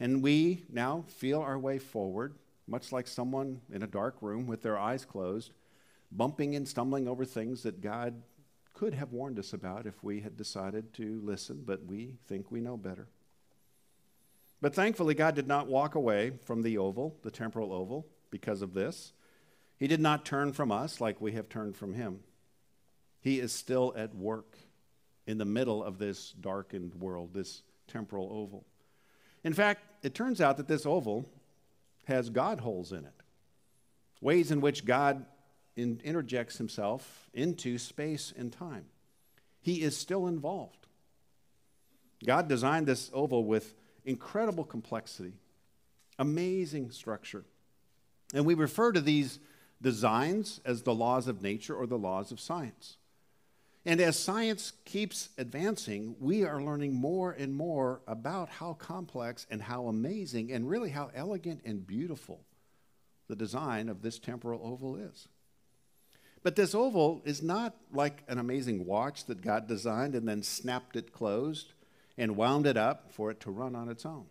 And 0.00 0.22
we 0.22 0.64
now 0.70 1.04
feel 1.08 1.40
our 1.40 1.58
way 1.58 1.78
forward, 1.78 2.34
much 2.66 2.92
like 2.92 3.06
someone 3.06 3.60
in 3.72 3.82
a 3.82 3.86
dark 3.86 4.16
room 4.20 4.46
with 4.46 4.62
their 4.62 4.78
eyes 4.78 5.04
closed, 5.04 5.52
bumping 6.12 6.54
and 6.54 6.66
stumbling 6.66 7.08
over 7.08 7.24
things 7.24 7.62
that 7.62 7.80
God 7.80 8.22
could 8.74 8.94
have 8.94 9.12
warned 9.12 9.38
us 9.38 9.52
about 9.52 9.86
if 9.86 10.04
we 10.04 10.20
had 10.20 10.36
decided 10.36 10.94
to 10.94 11.20
listen, 11.24 11.62
but 11.66 11.84
we 11.84 12.14
think 12.26 12.50
we 12.50 12.60
know 12.60 12.76
better. 12.76 13.08
But 14.60 14.74
thankfully, 14.74 15.14
God 15.14 15.34
did 15.34 15.48
not 15.48 15.66
walk 15.66 15.94
away 15.94 16.32
from 16.44 16.62
the 16.62 16.78
oval, 16.78 17.16
the 17.22 17.30
temporal 17.30 17.72
oval, 17.72 18.06
because 18.30 18.62
of 18.62 18.74
this. 18.74 19.12
He 19.78 19.86
did 19.86 20.00
not 20.00 20.24
turn 20.24 20.52
from 20.52 20.70
us 20.70 21.00
like 21.00 21.20
we 21.20 21.32
have 21.32 21.48
turned 21.48 21.76
from 21.76 21.94
him. 21.94 22.20
He 23.20 23.40
is 23.40 23.52
still 23.52 23.92
at 23.96 24.14
work 24.14 24.56
in 25.28 25.36
the 25.36 25.44
middle 25.44 25.84
of 25.84 25.98
this 25.98 26.32
darkened 26.40 26.94
world, 26.94 27.34
this 27.34 27.62
temporal 27.86 28.30
oval. 28.32 28.64
In 29.44 29.52
fact, 29.52 29.82
it 30.02 30.14
turns 30.14 30.40
out 30.40 30.56
that 30.56 30.66
this 30.66 30.86
oval 30.86 31.28
has 32.06 32.30
God 32.30 32.60
holes 32.60 32.92
in 32.92 33.04
it, 33.04 33.22
ways 34.22 34.50
in 34.50 34.62
which 34.62 34.86
God 34.86 35.26
in, 35.76 36.00
interjects 36.02 36.56
himself 36.56 37.28
into 37.34 37.76
space 37.76 38.32
and 38.36 38.50
time. 38.50 38.86
He 39.60 39.82
is 39.82 39.96
still 39.96 40.26
involved. 40.26 40.86
God 42.24 42.48
designed 42.48 42.86
this 42.86 43.10
oval 43.12 43.44
with 43.44 43.74
incredible 44.06 44.64
complexity, 44.64 45.34
amazing 46.18 46.90
structure. 46.90 47.44
And 48.32 48.46
we 48.46 48.54
refer 48.54 48.92
to 48.92 49.00
these 49.00 49.40
designs 49.82 50.60
as 50.64 50.82
the 50.82 50.94
laws 50.94 51.28
of 51.28 51.42
nature 51.42 51.74
or 51.74 51.86
the 51.86 51.98
laws 51.98 52.32
of 52.32 52.40
science. 52.40 52.97
And 53.84 54.00
as 54.00 54.18
science 54.18 54.72
keeps 54.84 55.30
advancing, 55.38 56.16
we 56.20 56.44
are 56.44 56.62
learning 56.62 56.94
more 56.94 57.32
and 57.32 57.54
more 57.54 58.00
about 58.06 58.48
how 58.48 58.74
complex 58.74 59.46
and 59.50 59.62
how 59.62 59.86
amazing 59.86 60.52
and 60.52 60.68
really 60.68 60.90
how 60.90 61.10
elegant 61.14 61.62
and 61.64 61.86
beautiful 61.86 62.40
the 63.28 63.36
design 63.36 63.88
of 63.88 64.02
this 64.02 64.18
temporal 64.18 64.60
oval 64.64 64.96
is. 64.96 65.28
But 66.42 66.56
this 66.56 66.74
oval 66.74 67.22
is 67.24 67.42
not 67.42 67.76
like 67.92 68.22
an 68.28 68.38
amazing 68.38 68.86
watch 68.86 69.26
that 69.26 69.42
God 69.42 69.66
designed 69.66 70.14
and 70.14 70.28
then 70.28 70.42
snapped 70.42 70.96
it 70.96 71.12
closed 71.12 71.72
and 72.16 72.36
wound 72.36 72.66
it 72.66 72.76
up 72.76 73.12
for 73.12 73.30
it 73.30 73.40
to 73.40 73.50
run 73.50 73.74
on 73.74 73.88
its 73.88 74.04
own. 74.06 74.26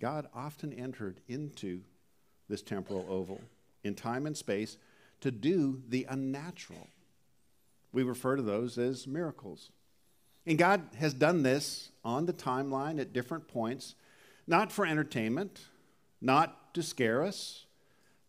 God 0.00 0.28
often 0.34 0.72
entered 0.72 1.20
into 1.28 1.82
this 2.48 2.62
temporal 2.62 3.06
oval 3.08 3.40
in 3.84 3.94
time 3.94 4.26
and 4.26 4.36
space 4.36 4.76
to 5.20 5.30
do 5.30 5.82
the 5.88 6.06
unnatural. 6.08 6.88
We 7.92 8.02
refer 8.02 8.36
to 8.36 8.42
those 8.42 8.78
as 8.78 9.06
miracles. 9.06 9.70
And 10.46 10.58
God 10.58 10.82
has 10.98 11.14
done 11.14 11.42
this 11.42 11.90
on 12.04 12.26
the 12.26 12.32
timeline 12.32 13.00
at 13.00 13.12
different 13.12 13.48
points, 13.48 13.94
not 14.46 14.72
for 14.72 14.86
entertainment, 14.86 15.60
not 16.20 16.74
to 16.74 16.82
scare 16.82 17.22
us, 17.22 17.66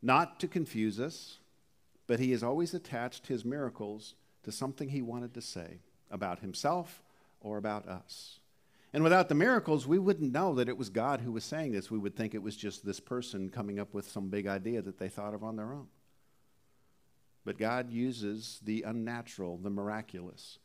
not 0.02 0.40
to 0.40 0.48
confuse 0.48 1.00
us, 1.00 1.38
but 2.08 2.20
He 2.20 2.32
has 2.32 2.44
always 2.44 2.74
attached 2.74 3.28
His 3.28 3.46
miracles 3.46 4.16
to 4.44 4.52
something 4.52 4.90
He 4.90 5.02
wanted 5.02 5.34
to 5.36 5.42
say 5.42 5.80
about 6.10 6.40
Himself 6.40 7.02
or 7.40 7.58
about 7.58 7.88
us. 7.88 8.40
And 8.94 9.04
without 9.04 9.30
the 9.30 9.36
miracles, 9.36 9.88
we 9.88 10.00
wouldn't 10.00 10.34
know 10.34 10.54
that 10.56 10.68
it 10.68 10.78
was 10.78 10.90
God 10.90 11.22
who 11.22 11.32
was 11.32 11.46
saying 11.46 11.72
this. 11.72 11.90
We 11.90 11.98
would 11.98 12.16
think 12.16 12.34
it 12.34 12.44
was 12.44 12.58
just 12.58 12.86
this 12.86 13.00
person 13.00 13.50
coming 13.50 13.80
up 13.80 13.94
with 13.94 14.10
some 14.10 14.28
big 14.28 14.48
idea 14.48 14.82
that 14.82 14.98
they 14.98 15.08
thought 15.08 15.34
of 15.34 15.44
on 15.44 15.56
their 15.56 15.74
own. 15.74 15.88
But 17.44 17.58
God 17.58 17.90
uses 17.92 18.60
the 18.64 18.84
unnatural, 18.84 19.58
the 19.58 19.70
miraculous, 19.70 20.60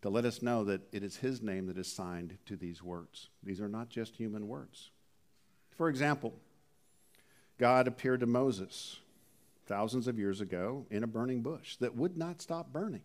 to 0.00 0.08
let 0.08 0.24
us 0.24 0.42
know 0.42 0.64
that 0.64 0.82
it 0.92 1.02
is 1.02 1.16
His 1.16 1.42
name 1.42 1.66
that 1.66 1.76
is 1.76 1.92
signed 1.92 2.38
to 2.46 2.56
these 2.56 2.82
words. 2.82 3.28
These 3.42 3.60
are 3.60 3.68
not 3.68 3.88
just 3.88 4.16
human 4.16 4.48
words. 4.48 4.90
For 5.76 5.88
example, 5.88 6.34
God 7.58 7.86
appeared 7.86 8.20
to 8.20 8.26
Moses 8.26 9.00
thousands 9.66 10.08
of 10.08 10.18
years 10.18 10.40
ago 10.40 10.86
in 10.90 11.02
a 11.02 11.06
burning 11.06 11.42
bush 11.42 11.76
that 11.76 11.94
would 11.94 12.16
not 12.16 12.40
stop 12.40 12.72
burning. 12.72 13.02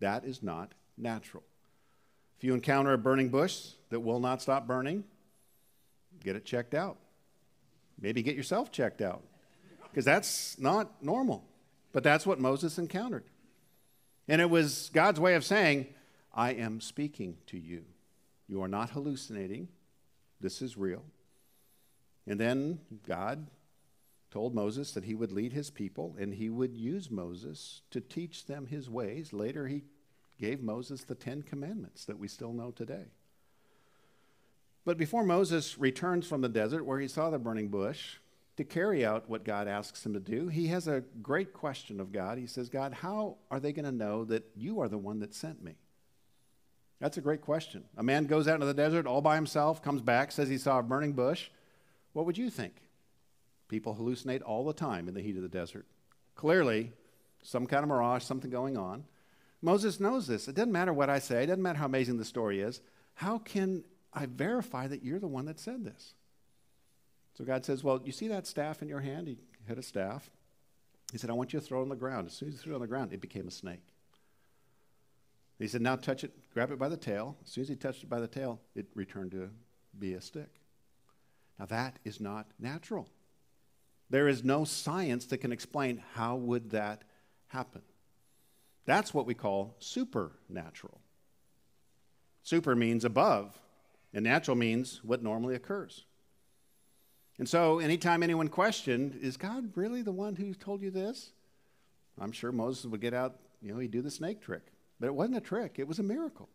That 0.00 0.24
is 0.24 0.42
not 0.42 0.72
natural. 0.96 1.42
If 2.38 2.44
you 2.44 2.54
encounter 2.54 2.92
a 2.92 2.98
burning 2.98 3.28
bush 3.28 3.70
that 3.90 4.00
will 4.00 4.20
not 4.20 4.40
stop 4.40 4.66
burning, 4.66 5.04
get 6.22 6.36
it 6.36 6.44
checked 6.44 6.74
out. 6.74 6.96
Maybe 8.00 8.22
get 8.22 8.34
yourself 8.34 8.72
checked 8.72 9.02
out, 9.02 9.22
because 9.90 10.04
that's 10.04 10.58
not 10.58 11.02
normal. 11.02 11.44
But 11.94 12.02
that's 12.02 12.26
what 12.26 12.40
Moses 12.40 12.76
encountered. 12.76 13.24
And 14.26 14.42
it 14.42 14.50
was 14.50 14.90
God's 14.92 15.20
way 15.20 15.36
of 15.36 15.44
saying, 15.44 15.86
I 16.34 16.50
am 16.50 16.80
speaking 16.80 17.36
to 17.46 17.56
you. 17.56 17.84
You 18.48 18.62
are 18.62 18.68
not 18.68 18.90
hallucinating. 18.90 19.68
This 20.40 20.60
is 20.60 20.76
real. 20.76 21.04
And 22.26 22.38
then 22.40 22.80
God 23.06 23.46
told 24.32 24.56
Moses 24.56 24.90
that 24.90 25.04
he 25.04 25.14
would 25.14 25.30
lead 25.30 25.52
his 25.52 25.70
people 25.70 26.16
and 26.18 26.34
he 26.34 26.50
would 26.50 26.74
use 26.74 27.12
Moses 27.12 27.82
to 27.92 28.00
teach 28.00 28.46
them 28.46 28.66
his 28.66 28.90
ways. 28.90 29.32
Later, 29.32 29.68
he 29.68 29.84
gave 30.40 30.60
Moses 30.60 31.04
the 31.04 31.14
Ten 31.14 31.42
Commandments 31.42 32.06
that 32.06 32.18
we 32.18 32.26
still 32.26 32.52
know 32.52 32.72
today. 32.72 33.04
But 34.84 34.98
before 34.98 35.22
Moses 35.22 35.78
returns 35.78 36.26
from 36.26 36.40
the 36.40 36.48
desert 36.48 36.84
where 36.84 36.98
he 36.98 37.06
saw 37.06 37.30
the 37.30 37.38
burning 37.38 37.68
bush 37.68 38.16
to 38.56 38.64
carry 38.64 39.04
out 39.04 39.28
what 39.28 39.44
God 39.44 39.66
asks 39.66 40.04
him 40.06 40.14
to 40.14 40.20
do, 40.20 40.48
he 40.48 40.68
has 40.68 40.86
a 40.86 41.02
great 41.22 41.52
question 41.52 42.00
of 42.00 42.12
God. 42.12 42.38
He 42.38 42.46
says, 42.46 42.68
God, 42.68 42.92
how 42.92 43.36
are 43.50 43.58
they 43.58 43.72
going 43.72 43.84
to 43.84 43.92
know 43.92 44.24
that 44.26 44.44
you 44.54 44.80
are 44.80 44.88
the 44.88 44.98
one 44.98 45.20
that 45.20 45.34
sent 45.34 45.62
me? 45.62 45.74
That's 47.00 47.16
a 47.16 47.22
great 47.22 47.40
question. 47.40 47.84
A 47.96 48.02
man 48.02 48.26
goes 48.26 48.46
out 48.46 48.54
into 48.54 48.66
the 48.66 48.74
desert 48.74 49.06
all 49.06 49.20
by 49.20 49.34
himself, 49.34 49.82
comes 49.82 50.00
back, 50.00 50.30
says 50.30 50.48
he 50.48 50.58
saw 50.58 50.78
a 50.78 50.82
burning 50.82 51.12
bush. 51.12 51.50
What 52.12 52.26
would 52.26 52.38
you 52.38 52.48
think? 52.48 52.74
People 53.68 53.96
hallucinate 53.96 54.42
all 54.44 54.64
the 54.64 54.72
time 54.72 55.08
in 55.08 55.14
the 55.14 55.20
heat 55.20 55.36
of 55.36 55.42
the 55.42 55.48
desert. 55.48 55.86
Clearly, 56.36 56.92
some 57.42 57.66
kind 57.66 57.82
of 57.82 57.88
mirage, 57.88 58.22
something 58.22 58.50
going 58.50 58.76
on. 58.76 59.04
Moses 59.60 59.98
knows 59.98 60.26
this. 60.26 60.46
It 60.46 60.54
doesn't 60.54 60.72
matter 60.72 60.92
what 60.92 61.10
I 61.10 61.18
say, 61.18 61.42
it 61.42 61.46
doesn't 61.46 61.62
matter 61.62 61.78
how 61.78 61.86
amazing 61.86 62.18
the 62.18 62.24
story 62.24 62.60
is. 62.60 62.80
How 63.14 63.38
can 63.38 63.84
I 64.12 64.26
verify 64.26 64.86
that 64.86 65.02
you're 65.02 65.18
the 65.18 65.26
one 65.26 65.46
that 65.46 65.58
said 65.58 65.84
this? 65.84 66.14
So 67.36 67.44
God 67.44 67.64
says, 67.64 67.82
Well, 67.82 68.00
you 68.04 68.12
see 68.12 68.28
that 68.28 68.46
staff 68.46 68.82
in 68.82 68.88
your 68.88 69.00
hand? 69.00 69.28
He 69.28 69.38
had 69.66 69.78
a 69.78 69.82
staff. 69.82 70.30
He 71.12 71.18
said, 71.18 71.30
I 71.30 71.34
want 71.34 71.52
you 71.52 71.60
to 71.60 71.64
throw 71.64 71.80
it 71.80 71.82
on 71.82 71.88
the 71.88 71.96
ground. 71.96 72.26
As 72.26 72.32
soon 72.32 72.48
as 72.48 72.54
he 72.54 72.60
threw 72.60 72.72
it 72.72 72.76
on 72.76 72.80
the 72.80 72.86
ground, 72.86 73.12
it 73.12 73.20
became 73.20 73.46
a 73.46 73.52
snake. 73.52 73.82
He 75.58 75.68
said, 75.68 75.82
Now 75.82 75.96
touch 75.96 76.24
it, 76.24 76.32
grab 76.52 76.70
it 76.70 76.78
by 76.78 76.88
the 76.88 76.96
tail. 76.96 77.36
As 77.44 77.50
soon 77.50 77.62
as 77.62 77.68
he 77.68 77.76
touched 77.76 78.02
it 78.02 78.10
by 78.10 78.20
the 78.20 78.28
tail, 78.28 78.60
it 78.74 78.86
returned 78.94 79.32
to 79.32 79.50
be 79.98 80.14
a 80.14 80.20
stick. 80.20 80.60
Now 81.58 81.66
that 81.66 81.98
is 82.04 82.20
not 82.20 82.46
natural. 82.58 83.08
There 84.10 84.28
is 84.28 84.44
no 84.44 84.64
science 84.64 85.26
that 85.26 85.38
can 85.38 85.52
explain 85.52 86.02
how 86.14 86.36
would 86.36 86.70
that 86.70 87.02
happen. 87.48 87.82
That's 88.84 89.14
what 89.14 89.26
we 89.26 89.34
call 89.34 89.76
supernatural. 89.78 91.00
Super 92.42 92.76
means 92.76 93.04
above, 93.04 93.58
and 94.12 94.24
natural 94.24 94.56
means 94.56 95.00
what 95.02 95.22
normally 95.22 95.54
occurs. 95.54 96.04
And 97.38 97.48
so, 97.48 97.80
anytime 97.80 98.22
anyone 98.22 98.48
questioned, 98.48 99.18
is 99.20 99.36
God 99.36 99.76
really 99.76 100.02
the 100.02 100.12
one 100.12 100.36
who 100.36 100.54
told 100.54 100.82
you 100.82 100.90
this? 100.90 101.32
I'm 102.20 102.32
sure 102.32 102.52
Moses 102.52 102.86
would 102.86 103.00
get 103.00 103.14
out, 103.14 103.36
you 103.60 103.72
know, 103.72 103.80
he'd 103.80 103.90
do 103.90 104.02
the 104.02 104.10
snake 104.10 104.40
trick. 104.40 104.62
But 105.00 105.06
it 105.06 105.14
wasn't 105.14 105.38
a 105.38 105.40
trick, 105.40 105.76
it 105.78 105.88
was 105.88 105.98
a 105.98 106.04
miracle. 106.04 106.48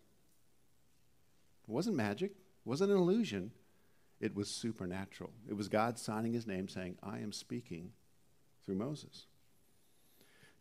It 1.67 1.71
wasn't 1.71 1.98
magic, 1.98 2.31
it 2.31 2.69
wasn't 2.69 2.91
an 2.91 2.98
illusion, 2.98 3.51
it 4.21 4.33
was 4.36 4.50
supernatural. 4.50 5.31
It 5.50 5.53
was 5.53 5.67
God 5.67 6.00
signing 6.00 6.33
his 6.33 6.48
name 6.48 6.69
saying, 6.69 6.98
I 7.03 7.19
am 7.19 7.33
speaking 7.33 7.91
through 8.65 8.75
Moses. 8.75 9.25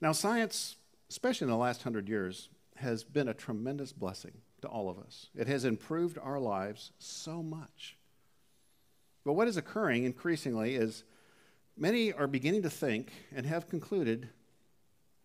Now, 0.01 0.13
science 0.13 0.77
especially 1.11 1.47
in 1.47 1.51
the 1.51 1.57
last 1.57 1.83
hundred 1.83 2.09
years, 2.09 2.49
has 2.77 3.03
been 3.03 3.29
a 3.29 3.35
tremendous 3.35 3.93
blessing 3.93 4.33
to 4.63 4.69
all 4.69 4.89
of 4.89 4.99
us. 4.99 5.29
It 5.35 5.47
has 5.47 5.65
improved 5.65 6.19
our 6.19 6.39
lives 6.39 6.93
so 6.99 7.43
much. 7.43 7.97
But 9.25 9.35
what 9.35 9.49
is 9.49 9.57
occurring 9.57 10.05
increasingly 10.05 10.75
is 10.75 11.05
many 11.77 12.13
are 12.13 12.27
beginning 12.27 12.63
to 12.63 12.71
think 12.71 13.13
and 13.35 13.45
have 13.47 13.69
concluded 13.69 14.29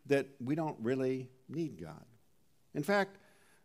that 0.06 0.28
we 0.40 0.56
don't 0.56 0.78
really 0.82 1.30
need 1.48 1.82
God. 1.82 2.06
In 2.74 2.84
fact, 2.84 3.18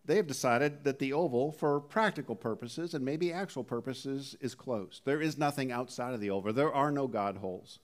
they 0.04 0.16
have 0.16 0.26
decided 0.26 0.84
that 0.84 0.98
the 0.98 1.12
oval, 1.12 1.52
for 1.52 1.80
practical 1.80 2.34
purposes 2.34 2.94
and 2.94 3.04
maybe 3.04 3.32
actual 3.32 3.64
purposes, 3.64 4.36
is 4.40 4.54
closed. 4.54 5.02
There 5.04 5.20
is 5.20 5.36
nothing 5.36 5.70
outside 5.70 6.14
of 6.14 6.20
the 6.20 6.30
oval. 6.30 6.52
There 6.52 6.72
are 6.72 6.90
no 6.90 7.06
God 7.06 7.36
holes. 7.36 7.80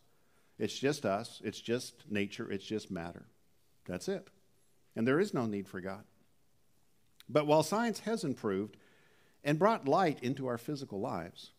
It's 0.59 0.79
just 0.79 1.05
us, 1.05 1.43
it's 1.45 1.61
just 1.61 2.11
nature, 2.11 2.51
it's 2.51 2.65
just 2.65 2.91
matter. 2.91 3.27
That's 3.87 4.09
it. 4.09 4.29
And 4.97 5.07
there 5.07 5.21
is 5.21 5.35
no 5.35 5.47
need 5.47 5.69
for 5.69 5.81
God. 5.81 6.05
But 7.29 7.47
while 7.47 7.63
science 7.63 8.01
has 8.01 8.25
improved 8.25 8.77
and 9.43 9.59
brought 9.59 9.89
light 9.89 10.23
into 10.23 10.47
our 10.47 10.59
physical 10.59 11.01
lives, 11.01 11.51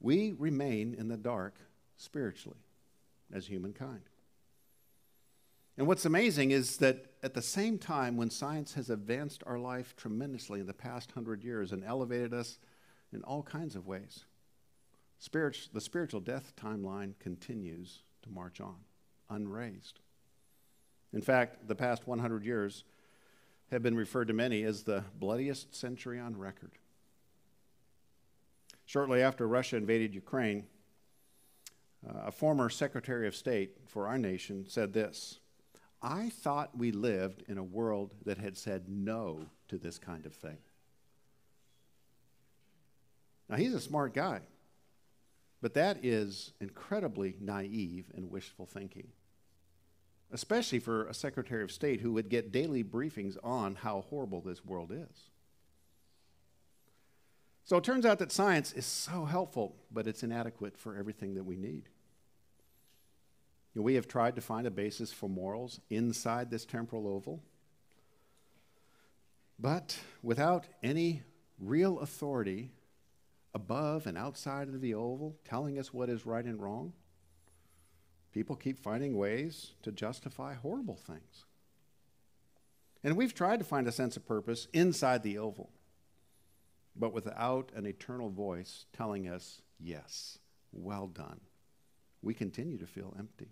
we 0.00 0.32
remain 0.38 0.94
in 0.94 1.08
the 1.08 1.16
dark 1.16 1.56
spiritually 1.96 2.58
as 3.32 3.46
humankind. 3.46 4.02
And 5.78 5.86
what's 5.86 6.06
amazing 6.06 6.52
is 6.52 6.78
that 6.78 7.06
at 7.22 7.34
the 7.34 7.42
same 7.42 7.78
time, 7.78 8.16
when 8.16 8.30
science 8.30 8.74
has 8.74 8.88
advanced 8.88 9.42
our 9.46 9.58
life 9.58 9.94
tremendously 9.96 10.60
in 10.60 10.66
the 10.66 10.72
past 10.72 11.12
hundred 11.12 11.44
years 11.44 11.72
and 11.72 11.84
elevated 11.84 12.32
us 12.32 12.58
in 13.12 13.22
all 13.22 13.42
kinds 13.42 13.76
of 13.76 13.86
ways, 13.86 14.24
the 15.18 15.80
spiritual 15.80 16.20
death 16.20 16.52
timeline 16.56 17.14
continues 17.18 18.02
to 18.22 18.30
march 18.30 18.60
on, 18.60 18.76
unraised. 19.28 20.00
In 21.12 21.20
fact, 21.20 21.68
the 21.68 21.74
past 21.74 22.06
100 22.06 22.44
years 22.44 22.84
have 23.70 23.82
been 23.82 23.96
referred 23.96 24.28
to 24.28 24.34
many 24.34 24.62
as 24.62 24.82
the 24.82 25.04
bloodiest 25.18 25.74
century 25.74 26.18
on 26.18 26.36
record. 26.36 26.72
Shortly 28.86 29.20
after 29.20 29.46
Russia 29.48 29.76
invaded 29.76 30.14
Ukraine, 30.14 30.64
uh, 32.08 32.26
a 32.26 32.32
former 32.32 32.70
Secretary 32.70 33.26
of 33.26 33.34
State 33.34 33.76
for 33.86 34.06
our 34.06 34.16
nation 34.16 34.64
said 34.68 34.92
this 34.92 35.40
I 36.00 36.30
thought 36.30 36.78
we 36.78 36.92
lived 36.92 37.42
in 37.48 37.58
a 37.58 37.64
world 37.64 38.14
that 38.24 38.38
had 38.38 38.56
said 38.56 38.88
no 38.88 39.46
to 39.68 39.76
this 39.76 39.98
kind 39.98 40.24
of 40.24 40.34
thing. 40.34 40.58
Now, 43.48 43.56
he's 43.56 43.74
a 43.74 43.80
smart 43.80 44.14
guy, 44.14 44.40
but 45.60 45.74
that 45.74 46.04
is 46.04 46.52
incredibly 46.60 47.36
naive 47.40 48.06
and 48.14 48.30
wishful 48.30 48.66
thinking, 48.66 49.08
especially 50.30 50.78
for 50.78 51.06
a 51.06 51.14
Secretary 51.14 51.64
of 51.64 51.72
State 51.72 52.00
who 52.00 52.12
would 52.12 52.28
get 52.28 52.52
daily 52.52 52.84
briefings 52.84 53.36
on 53.42 53.74
how 53.76 54.02
horrible 54.02 54.40
this 54.40 54.64
world 54.64 54.92
is. 54.92 55.30
So 57.66 57.76
it 57.76 57.84
turns 57.84 58.06
out 58.06 58.20
that 58.20 58.30
science 58.30 58.72
is 58.72 58.86
so 58.86 59.24
helpful, 59.24 59.74
but 59.90 60.06
it's 60.06 60.22
inadequate 60.22 60.78
for 60.78 60.96
everything 60.96 61.34
that 61.34 61.42
we 61.42 61.56
need. 61.56 61.88
You 63.74 63.80
know, 63.80 63.82
we 63.82 63.96
have 63.96 64.06
tried 64.06 64.36
to 64.36 64.40
find 64.40 64.68
a 64.68 64.70
basis 64.70 65.12
for 65.12 65.28
morals 65.28 65.80
inside 65.90 66.48
this 66.48 66.64
temporal 66.64 67.08
oval, 67.08 67.42
but 69.58 69.98
without 70.22 70.66
any 70.80 71.22
real 71.58 71.98
authority 71.98 72.70
above 73.52 74.06
and 74.06 74.16
outside 74.16 74.68
of 74.68 74.80
the 74.80 74.94
oval 74.94 75.36
telling 75.44 75.76
us 75.76 75.92
what 75.92 76.08
is 76.08 76.24
right 76.24 76.44
and 76.44 76.62
wrong, 76.62 76.92
people 78.32 78.54
keep 78.54 78.78
finding 78.78 79.16
ways 79.16 79.72
to 79.82 79.90
justify 79.90 80.54
horrible 80.54 80.96
things. 80.96 81.46
And 83.02 83.16
we've 83.16 83.34
tried 83.34 83.58
to 83.58 83.64
find 83.64 83.88
a 83.88 83.92
sense 83.92 84.16
of 84.16 84.24
purpose 84.24 84.68
inside 84.72 85.24
the 85.24 85.38
oval, 85.38 85.70
but 86.98 87.12
without 87.12 87.70
an 87.74 87.86
eternal 87.86 88.30
voice 88.30 88.86
telling 88.92 89.28
us, 89.28 89.60
yes, 89.78 90.38
well 90.72 91.06
done. 91.06 91.40
We 92.22 92.34
continue 92.34 92.78
to 92.78 92.86
feel 92.86 93.14
empty. 93.18 93.50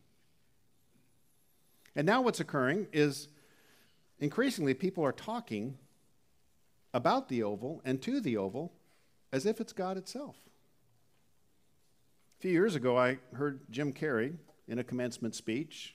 And 1.96 2.06
now 2.06 2.22
what's 2.22 2.40
occurring 2.40 2.88
is 2.92 3.28
increasingly 4.18 4.74
people 4.74 5.04
are 5.04 5.12
talking 5.12 5.78
about 6.92 7.28
the 7.28 7.42
oval 7.42 7.82
and 7.84 8.00
to 8.02 8.20
the 8.20 8.36
oval 8.36 8.72
as 9.32 9.46
if 9.46 9.60
it's 9.60 9.72
God 9.72 9.96
itself. 9.96 10.36
A 12.38 12.42
few 12.42 12.52
years 12.52 12.74
ago, 12.74 12.96
I 12.98 13.18
heard 13.34 13.60
Jim 13.70 13.92
Carrey 13.92 14.34
in 14.66 14.78
a 14.78 14.84
commencement 14.84 15.34
speech 15.34 15.94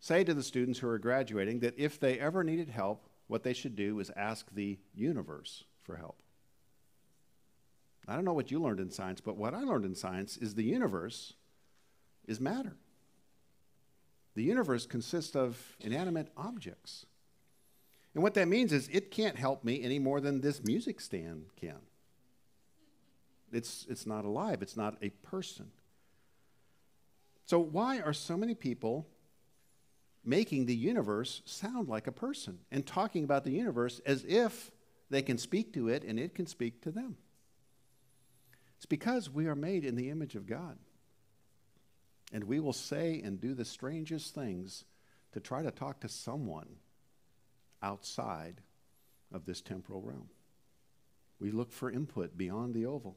say 0.00 0.24
to 0.24 0.34
the 0.34 0.42
students 0.42 0.78
who 0.78 0.88
are 0.88 0.98
graduating 0.98 1.60
that 1.60 1.78
if 1.78 2.00
they 2.00 2.18
ever 2.18 2.42
needed 2.42 2.68
help, 2.68 3.08
what 3.28 3.42
they 3.42 3.52
should 3.52 3.76
do 3.76 4.00
is 4.00 4.10
ask 4.16 4.46
the 4.52 4.78
universe 4.94 5.64
for 5.82 5.96
help. 5.96 6.20
I 8.08 8.14
don't 8.14 8.24
know 8.24 8.32
what 8.32 8.50
you 8.50 8.60
learned 8.60 8.80
in 8.80 8.90
science, 8.90 9.20
but 9.20 9.36
what 9.36 9.54
I 9.54 9.60
learned 9.60 9.84
in 9.84 9.94
science 9.94 10.36
is 10.36 10.54
the 10.54 10.64
universe 10.64 11.34
is 12.26 12.40
matter. 12.40 12.76
The 14.34 14.42
universe 14.42 14.86
consists 14.86 15.36
of 15.36 15.76
inanimate 15.80 16.28
objects. 16.36 17.06
And 18.14 18.22
what 18.22 18.34
that 18.34 18.48
means 18.48 18.72
is 18.72 18.88
it 18.88 19.10
can't 19.10 19.36
help 19.36 19.64
me 19.64 19.82
any 19.82 19.98
more 19.98 20.20
than 20.20 20.40
this 20.40 20.64
music 20.64 21.00
stand 21.00 21.46
can. 21.56 21.78
It's, 23.52 23.86
it's 23.88 24.06
not 24.06 24.24
alive, 24.24 24.62
it's 24.62 24.76
not 24.76 24.96
a 25.02 25.10
person. 25.10 25.70
So, 27.44 27.58
why 27.58 28.00
are 28.00 28.14
so 28.14 28.36
many 28.36 28.54
people 28.54 29.06
making 30.24 30.66
the 30.66 30.74
universe 30.74 31.42
sound 31.44 31.88
like 31.88 32.06
a 32.06 32.12
person 32.12 32.60
and 32.70 32.86
talking 32.86 33.24
about 33.24 33.44
the 33.44 33.50
universe 33.50 34.00
as 34.06 34.24
if 34.24 34.70
they 35.10 35.20
can 35.20 35.36
speak 35.36 35.72
to 35.74 35.88
it 35.88 36.04
and 36.04 36.18
it 36.18 36.34
can 36.34 36.46
speak 36.46 36.80
to 36.82 36.90
them? 36.90 37.16
It's 38.82 38.86
because 38.88 39.30
we 39.30 39.46
are 39.46 39.54
made 39.54 39.84
in 39.84 39.94
the 39.94 40.10
image 40.10 40.34
of 40.34 40.44
God. 40.44 40.76
And 42.32 42.42
we 42.42 42.58
will 42.58 42.72
say 42.72 43.22
and 43.24 43.40
do 43.40 43.54
the 43.54 43.64
strangest 43.64 44.34
things 44.34 44.84
to 45.34 45.38
try 45.38 45.62
to 45.62 45.70
talk 45.70 46.00
to 46.00 46.08
someone 46.08 46.66
outside 47.80 48.60
of 49.32 49.46
this 49.46 49.60
temporal 49.60 50.02
realm. 50.02 50.28
We 51.38 51.52
look 51.52 51.70
for 51.70 51.92
input 51.92 52.36
beyond 52.36 52.74
the 52.74 52.86
oval. 52.86 53.16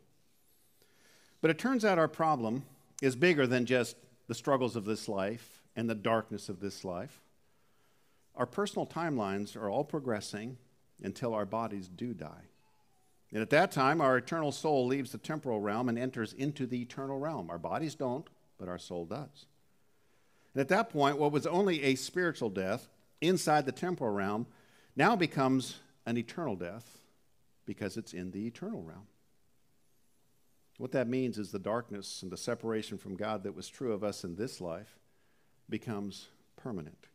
But 1.42 1.50
it 1.50 1.58
turns 1.58 1.84
out 1.84 1.98
our 1.98 2.08
problem 2.08 2.62
is 3.02 3.16
bigger 3.16 3.48
than 3.48 3.66
just 3.66 3.96
the 4.28 4.36
struggles 4.36 4.76
of 4.76 4.86
this 4.86 5.10
life 5.10 5.64
and 5.76 5.90
the 5.90 5.96
darkness 5.96 6.48
of 6.48 6.60
this 6.60 6.86
life. 6.86 7.24
Our 8.36 8.46
personal 8.46 8.86
timelines 8.86 9.56
are 9.56 9.68
all 9.68 9.84
progressing 9.84 10.58
until 11.02 11.34
our 11.34 11.48
bodies 11.48 11.88
do 11.88 12.14
die. 12.14 12.50
And 13.32 13.42
at 13.42 13.50
that 13.50 13.72
time, 13.72 14.02
our 14.02 14.18
eternal 14.18 14.52
soul 14.52 14.88
leaves 14.88 15.12
the 15.12 15.18
temporal 15.18 15.60
realm 15.60 15.90
and 15.90 15.98
enters 15.98 16.34
into 16.34 16.66
the 16.66 16.82
eternal 16.82 17.20
realm. 17.20 17.50
Our 17.50 17.58
bodies 17.58 17.96
don't, 17.96 18.28
but 18.58 18.70
our 18.70 18.78
soul 18.78 19.06
does. 19.06 19.46
And 20.54 20.62
at 20.62 20.70
that 20.70 20.90
point, 20.90 21.18
what 21.18 21.32
was 21.32 21.46
only 21.46 21.84
a 21.84 21.96
spiritual 21.96 22.50
death 22.50 22.88
inside 23.22 23.66
the 23.66 23.72
temporal 23.72 24.14
realm 24.14 24.48
now 24.96 25.16
becomes 25.16 25.80
an 26.06 26.18
eternal 26.18 26.56
death 26.56 27.00
because 27.66 27.98
it's 27.98 28.14
in 28.14 28.32
the 28.32 28.48
eternal 28.48 28.82
realm. 28.82 29.08
What 30.78 30.92
that 30.92 31.08
means 31.08 31.38
is 31.38 31.52
the 31.52 31.60
darkness 31.60 32.22
and 32.22 32.32
the 32.32 32.38
separation 32.38 32.98
from 32.98 33.16
God 33.16 33.44
that 33.44 33.56
was 33.56 33.68
true 33.68 33.94
of 33.94 34.04
us 34.04 34.24
in 34.24 34.36
this 34.36 34.62
life 34.62 34.98
becomes 35.70 36.28
permanent. 36.58 37.08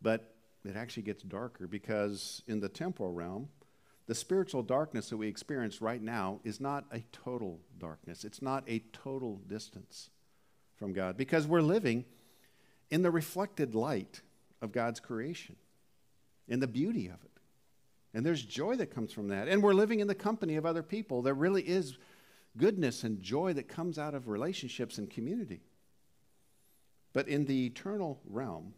But 0.00 0.34
it 0.64 0.76
actually 0.76 1.04
gets 1.04 1.22
darker 1.22 1.66
because 1.66 2.42
in 2.46 2.60
the 2.60 2.68
temporal 2.68 3.12
realm, 3.12 3.48
the 4.08 4.14
spiritual 4.14 4.62
darkness 4.62 5.10
that 5.10 5.18
we 5.18 5.28
experience 5.28 5.82
right 5.82 6.02
now 6.02 6.40
is 6.42 6.60
not 6.60 6.86
a 6.90 7.00
total 7.12 7.60
darkness. 7.78 8.24
It's 8.24 8.40
not 8.40 8.64
a 8.66 8.82
total 8.90 9.36
distance 9.46 10.08
from 10.76 10.94
God 10.94 11.18
because 11.18 11.46
we're 11.46 11.60
living 11.60 12.06
in 12.90 13.02
the 13.02 13.10
reflected 13.10 13.74
light 13.74 14.22
of 14.62 14.72
God's 14.72 14.98
creation, 14.98 15.56
in 16.48 16.58
the 16.58 16.66
beauty 16.66 17.08
of 17.08 17.22
it. 17.22 17.30
And 18.14 18.24
there's 18.24 18.42
joy 18.42 18.76
that 18.76 18.94
comes 18.94 19.12
from 19.12 19.28
that. 19.28 19.46
And 19.46 19.62
we're 19.62 19.74
living 19.74 20.00
in 20.00 20.08
the 20.08 20.14
company 20.14 20.56
of 20.56 20.64
other 20.64 20.82
people. 20.82 21.20
There 21.20 21.34
really 21.34 21.62
is 21.62 21.98
goodness 22.56 23.04
and 23.04 23.20
joy 23.20 23.52
that 23.52 23.68
comes 23.68 23.98
out 23.98 24.14
of 24.14 24.26
relationships 24.26 24.96
and 24.96 25.10
community. 25.10 25.60
But 27.12 27.28
in 27.28 27.44
the 27.44 27.66
eternal 27.66 28.22
realm, 28.24 28.72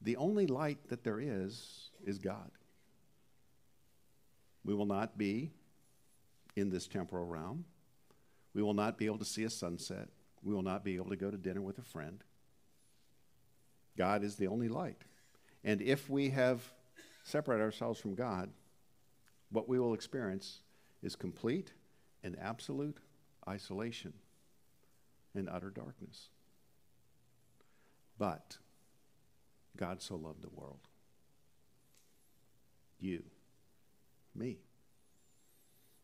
the 0.00 0.16
only 0.16 0.46
light 0.46 0.78
that 0.90 1.02
there 1.02 1.18
is 1.18 1.90
is 2.04 2.18
God. 2.18 2.52
We 4.66 4.74
will 4.74 4.84
not 4.84 5.16
be 5.16 5.52
in 6.56 6.70
this 6.70 6.88
temporal 6.88 7.24
realm. 7.24 7.64
We 8.52 8.62
will 8.62 8.74
not 8.74 8.98
be 8.98 9.06
able 9.06 9.18
to 9.18 9.24
see 9.24 9.44
a 9.44 9.50
sunset. 9.50 10.08
We 10.42 10.52
will 10.52 10.62
not 10.62 10.84
be 10.84 10.96
able 10.96 11.10
to 11.10 11.16
go 11.16 11.30
to 11.30 11.36
dinner 11.36 11.62
with 11.62 11.78
a 11.78 11.82
friend. 11.82 12.24
God 13.96 14.24
is 14.24 14.34
the 14.34 14.48
only 14.48 14.68
light. 14.68 15.02
And 15.62 15.80
if 15.80 16.10
we 16.10 16.30
have 16.30 16.62
separated 17.22 17.62
ourselves 17.62 18.00
from 18.00 18.16
God, 18.16 18.50
what 19.50 19.68
we 19.68 19.78
will 19.78 19.94
experience 19.94 20.58
is 21.00 21.14
complete 21.14 21.72
and 22.24 22.36
absolute 22.40 22.98
isolation 23.48 24.14
and 25.32 25.48
utter 25.48 25.70
darkness. 25.70 26.28
But 28.18 28.58
God 29.76 30.02
so 30.02 30.16
loved 30.16 30.42
the 30.42 30.50
world. 30.50 30.80
You 32.98 33.22
me. 34.36 34.58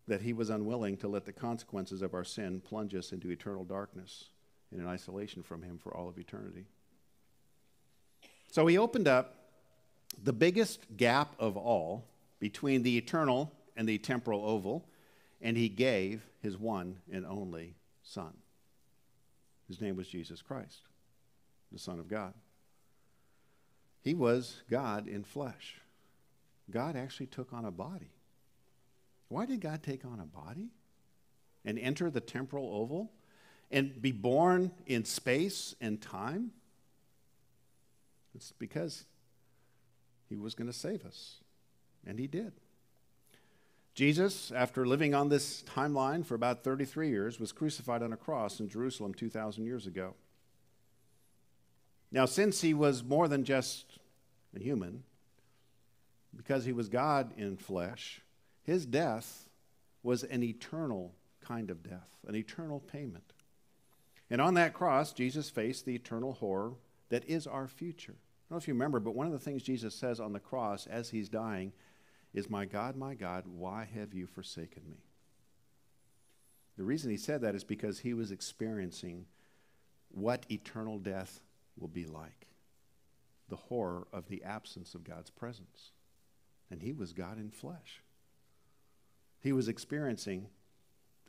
That 0.08 0.22
he 0.22 0.32
was 0.32 0.50
unwilling 0.50 0.96
to 0.98 1.08
let 1.08 1.24
the 1.24 1.32
consequences 1.32 2.02
of 2.02 2.14
our 2.14 2.24
sin 2.24 2.60
plunge 2.60 2.94
us 2.94 3.12
into 3.12 3.30
eternal 3.30 3.64
darkness 3.64 4.24
and 4.70 4.80
in 4.80 4.86
isolation 4.86 5.42
from 5.42 5.62
him 5.62 5.78
for 5.78 5.94
all 5.96 6.08
of 6.08 6.18
eternity. 6.18 6.66
So 8.50 8.66
he 8.66 8.76
opened 8.78 9.08
up 9.08 9.36
the 10.22 10.32
biggest 10.32 10.80
gap 10.96 11.34
of 11.38 11.56
all 11.56 12.04
between 12.38 12.82
the 12.82 12.98
eternal 12.98 13.52
and 13.76 13.88
the 13.88 13.98
temporal 13.98 14.44
oval, 14.44 14.86
and 15.40 15.56
he 15.56 15.68
gave 15.68 16.26
his 16.42 16.58
one 16.58 16.96
and 17.10 17.24
only 17.24 17.74
Son. 18.02 18.32
His 19.68 19.80
name 19.80 19.96
was 19.96 20.08
Jesus 20.08 20.42
Christ, 20.42 20.82
the 21.70 21.78
Son 21.78 21.98
of 21.98 22.08
God. 22.08 22.34
He 24.02 24.14
was 24.14 24.62
God 24.68 25.06
in 25.06 25.22
flesh. 25.22 25.80
God 26.70 26.96
actually 26.96 27.26
took 27.26 27.52
on 27.52 27.64
a 27.64 27.70
body. 27.70 28.10
Why 29.32 29.46
did 29.46 29.62
God 29.62 29.82
take 29.82 30.04
on 30.04 30.20
a 30.20 30.26
body 30.26 30.68
and 31.64 31.78
enter 31.78 32.10
the 32.10 32.20
temporal 32.20 32.68
oval 32.70 33.10
and 33.70 34.00
be 34.02 34.12
born 34.12 34.72
in 34.86 35.06
space 35.06 35.74
and 35.80 36.02
time? 36.02 36.50
It's 38.34 38.52
because 38.52 39.06
he 40.28 40.36
was 40.36 40.54
going 40.54 40.66
to 40.66 40.76
save 40.76 41.06
us, 41.06 41.36
and 42.06 42.18
he 42.18 42.26
did. 42.26 42.52
Jesus, 43.94 44.52
after 44.54 44.86
living 44.86 45.14
on 45.14 45.30
this 45.30 45.62
timeline 45.62 46.26
for 46.26 46.34
about 46.34 46.62
33 46.62 47.08
years, 47.08 47.40
was 47.40 47.52
crucified 47.52 48.02
on 48.02 48.12
a 48.12 48.18
cross 48.18 48.60
in 48.60 48.68
Jerusalem 48.68 49.14
2,000 49.14 49.64
years 49.64 49.86
ago. 49.86 50.14
Now, 52.10 52.26
since 52.26 52.60
he 52.60 52.74
was 52.74 53.02
more 53.02 53.28
than 53.28 53.44
just 53.44 53.98
a 54.54 54.62
human, 54.62 55.04
because 56.36 56.66
he 56.66 56.72
was 56.72 56.90
God 56.90 57.32
in 57.38 57.56
flesh, 57.56 58.20
his 58.62 58.86
death 58.86 59.48
was 60.02 60.24
an 60.24 60.42
eternal 60.42 61.14
kind 61.40 61.70
of 61.70 61.82
death, 61.82 62.10
an 62.26 62.34
eternal 62.34 62.80
payment. 62.80 63.32
And 64.30 64.40
on 64.40 64.54
that 64.54 64.74
cross, 64.74 65.12
Jesus 65.12 65.50
faced 65.50 65.84
the 65.84 65.94
eternal 65.94 66.32
horror 66.32 66.74
that 67.10 67.28
is 67.28 67.46
our 67.46 67.68
future. 67.68 68.14
I 68.14 68.42
don't 68.48 68.56
know 68.56 68.62
if 68.62 68.68
you 68.68 68.74
remember, 68.74 69.00
but 69.00 69.14
one 69.14 69.26
of 69.26 69.32
the 69.32 69.38
things 69.38 69.62
Jesus 69.62 69.94
says 69.94 70.20
on 70.20 70.32
the 70.32 70.40
cross 70.40 70.86
as 70.86 71.10
he's 71.10 71.28
dying 71.28 71.72
is, 72.32 72.48
My 72.48 72.64
God, 72.64 72.96
my 72.96 73.14
God, 73.14 73.44
why 73.46 73.88
have 73.94 74.14
you 74.14 74.26
forsaken 74.26 74.82
me? 74.88 75.04
The 76.76 76.84
reason 76.84 77.10
he 77.10 77.16
said 77.16 77.42
that 77.42 77.54
is 77.54 77.64
because 77.64 77.98
he 77.98 78.14
was 78.14 78.30
experiencing 78.30 79.26
what 80.10 80.46
eternal 80.50 80.98
death 80.98 81.40
will 81.78 81.88
be 81.88 82.06
like 82.06 82.46
the 83.48 83.56
horror 83.56 84.06
of 84.14 84.28
the 84.28 84.42
absence 84.44 84.94
of 84.94 85.04
God's 85.04 85.28
presence. 85.28 85.90
And 86.70 86.80
he 86.80 86.92
was 86.92 87.12
God 87.12 87.38
in 87.38 87.50
flesh. 87.50 88.02
He 89.42 89.52
was 89.52 89.68
experiencing 89.68 90.46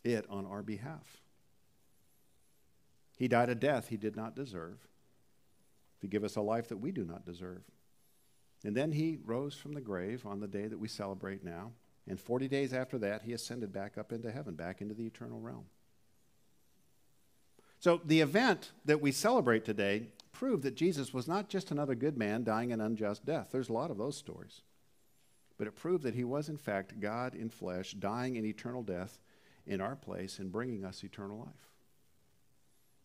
it 0.04 0.26
on 0.30 0.46
our 0.46 0.62
behalf. 0.62 1.18
He 3.18 3.28
died 3.28 3.50
a 3.50 3.56
death 3.56 3.90
he 3.90 3.98
did 3.98 4.16
not 4.16 4.36
deserve 4.36 4.88
to 6.02 6.08
give 6.08 6.24
us 6.24 6.36
a 6.36 6.42
life 6.42 6.68
that 6.70 6.78
we 6.78 6.92
do 6.92 7.04
not 7.04 7.26
deserve. 7.26 7.64
And 8.64 8.76
then 8.76 8.92
he 8.92 9.18
rose 9.26 9.56
from 9.56 9.74
the 9.74 9.82
grave 9.82 10.26
on 10.26 10.40
the 10.40 10.48
day 10.48 10.68
that 10.68 10.80
we 10.80 10.88
celebrate 10.88 11.44
now. 11.44 11.72
And 12.08 12.20
40 12.20 12.48
days 12.48 12.74
after 12.74 12.98
that, 13.00 13.24
he 13.24 13.34
ascended 13.34 13.74
back 13.74 13.98
up 13.98 14.12
into 14.12 14.32
heaven, 14.32 14.56
back 14.56 14.82
into 14.82 14.94
the 14.94 15.06
eternal 15.06 15.40
realm. 15.40 15.66
So 17.80 18.02
the 18.06 18.22
event 18.22 18.72
that 18.86 19.02
we 19.02 19.12
celebrate 19.12 19.66
today 19.66 20.08
proved 20.32 20.64
that 20.64 20.76
Jesus 20.76 21.14
was 21.14 21.28
not 21.28 21.50
just 21.50 21.72
another 21.72 21.96
good 21.96 22.18
man 22.18 22.44
dying 22.44 22.72
an 22.72 22.82
unjust 22.82 23.26
death. 23.26 23.50
There's 23.52 23.70
a 23.70 23.74
lot 23.74 23.92
of 23.92 23.98
those 23.98 24.18
stories. 24.18 24.62
But 25.58 25.68
it 25.68 25.76
proved 25.76 26.04
that 26.04 26.16
he 26.16 26.24
was, 26.24 26.50
in 26.50 26.58
fact, 26.58 27.00
God 27.00 27.36
in 27.36 27.50
flesh, 27.50 27.92
dying 27.92 28.36
in 28.36 28.46
eternal 28.46 28.84
death 28.84 29.20
in 29.66 29.82
our 29.82 29.96
place 29.96 30.40
and 30.40 30.52
bringing 30.52 30.84
us 30.84 31.04
eternal 31.04 31.40
life. 31.40 31.70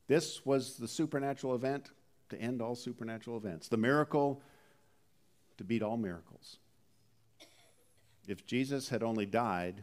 This 0.06 0.44
was 0.44 0.76
the 0.76 0.88
supernatural 0.88 1.54
event 1.54 1.90
to 2.30 2.40
end 2.40 2.62
all 2.62 2.74
supernatural 2.74 3.36
events, 3.36 3.68
the 3.68 3.76
miracle 3.76 4.42
to 5.58 5.64
beat 5.64 5.82
all 5.82 5.96
miracles. 5.96 6.58
If 8.26 8.46
Jesus 8.46 8.88
had 8.88 9.02
only 9.02 9.26
died, 9.26 9.82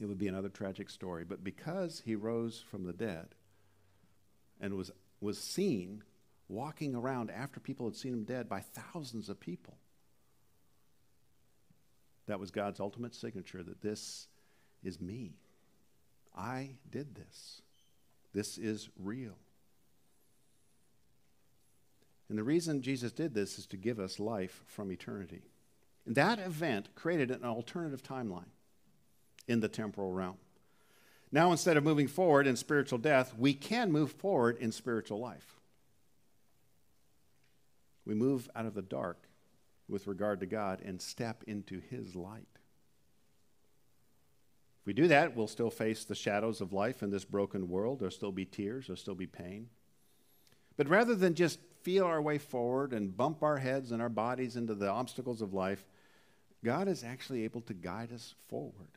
it 0.00 0.06
would 0.06 0.18
be 0.18 0.28
another 0.28 0.48
tragic 0.48 0.90
story. 0.90 1.24
But 1.24 1.44
because 1.44 2.02
he 2.04 2.14
rose 2.14 2.62
from 2.70 2.84
the 2.84 2.92
dead 2.92 3.28
and 4.60 4.74
was, 4.74 4.90
was 5.20 5.38
seen 5.38 6.02
walking 6.48 6.94
around 6.94 7.30
after 7.30 7.60
people 7.60 7.86
had 7.86 7.96
seen 7.96 8.12
him 8.12 8.24
dead 8.24 8.48
by 8.48 8.60
thousands 8.60 9.28
of 9.28 9.40
people, 9.40 9.76
that 12.28 12.40
was 12.40 12.50
God's 12.50 12.80
ultimate 12.80 13.14
signature 13.14 13.62
that 13.62 13.82
this 13.82 14.28
is 14.84 15.00
me. 15.00 15.32
I 16.36 16.70
did 16.88 17.14
this. 17.14 17.62
This 18.32 18.58
is 18.58 18.88
real. 18.98 19.36
And 22.28 22.38
the 22.38 22.44
reason 22.44 22.82
Jesus 22.82 23.12
did 23.12 23.34
this 23.34 23.58
is 23.58 23.66
to 23.66 23.76
give 23.76 23.98
us 23.98 24.20
life 24.20 24.62
from 24.66 24.92
eternity. 24.92 25.42
And 26.06 26.14
that 26.14 26.38
event 26.38 26.94
created 26.94 27.30
an 27.30 27.44
alternative 27.44 28.02
timeline 28.02 28.52
in 29.46 29.60
the 29.60 29.68
temporal 29.68 30.12
realm. 30.12 30.36
Now, 31.32 31.50
instead 31.50 31.76
of 31.76 31.84
moving 31.84 32.08
forward 32.08 32.46
in 32.46 32.56
spiritual 32.56 32.98
death, 32.98 33.34
we 33.36 33.52
can 33.54 33.90
move 33.92 34.12
forward 34.12 34.58
in 34.58 34.72
spiritual 34.72 35.18
life. 35.18 35.58
We 38.06 38.14
move 38.14 38.48
out 38.54 38.64
of 38.64 38.74
the 38.74 38.82
dark 38.82 39.27
with 39.88 40.06
regard 40.06 40.40
to 40.40 40.46
God 40.46 40.80
and 40.84 41.00
step 41.00 41.42
into 41.46 41.80
His 41.80 42.14
light. 42.14 42.46
If 44.80 44.86
we 44.86 44.92
do 44.92 45.08
that, 45.08 45.36
we'll 45.36 45.46
still 45.46 45.70
face 45.70 46.04
the 46.04 46.14
shadows 46.14 46.60
of 46.60 46.72
life 46.72 47.02
in 47.02 47.10
this 47.10 47.24
broken 47.24 47.68
world. 47.68 48.00
There'll 48.00 48.10
still 48.10 48.32
be 48.32 48.44
tears, 48.44 48.86
there'll 48.86 48.98
still 48.98 49.14
be 49.14 49.26
pain. 49.26 49.68
But 50.76 50.88
rather 50.88 51.14
than 51.14 51.34
just 51.34 51.58
feel 51.82 52.04
our 52.04 52.22
way 52.22 52.38
forward 52.38 52.92
and 52.92 53.16
bump 53.16 53.42
our 53.42 53.58
heads 53.58 53.92
and 53.92 54.00
our 54.00 54.08
bodies 54.08 54.56
into 54.56 54.74
the 54.74 54.88
obstacles 54.88 55.42
of 55.42 55.54
life, 55.54 55.84
God 56.64 56.88
is 56.88 57.04
actually 57.04 57.44
able 57.44 57.60
to 57.62 57.74
guide 57.74 58.12
us 58.12 58.34
forward 58.48 58.90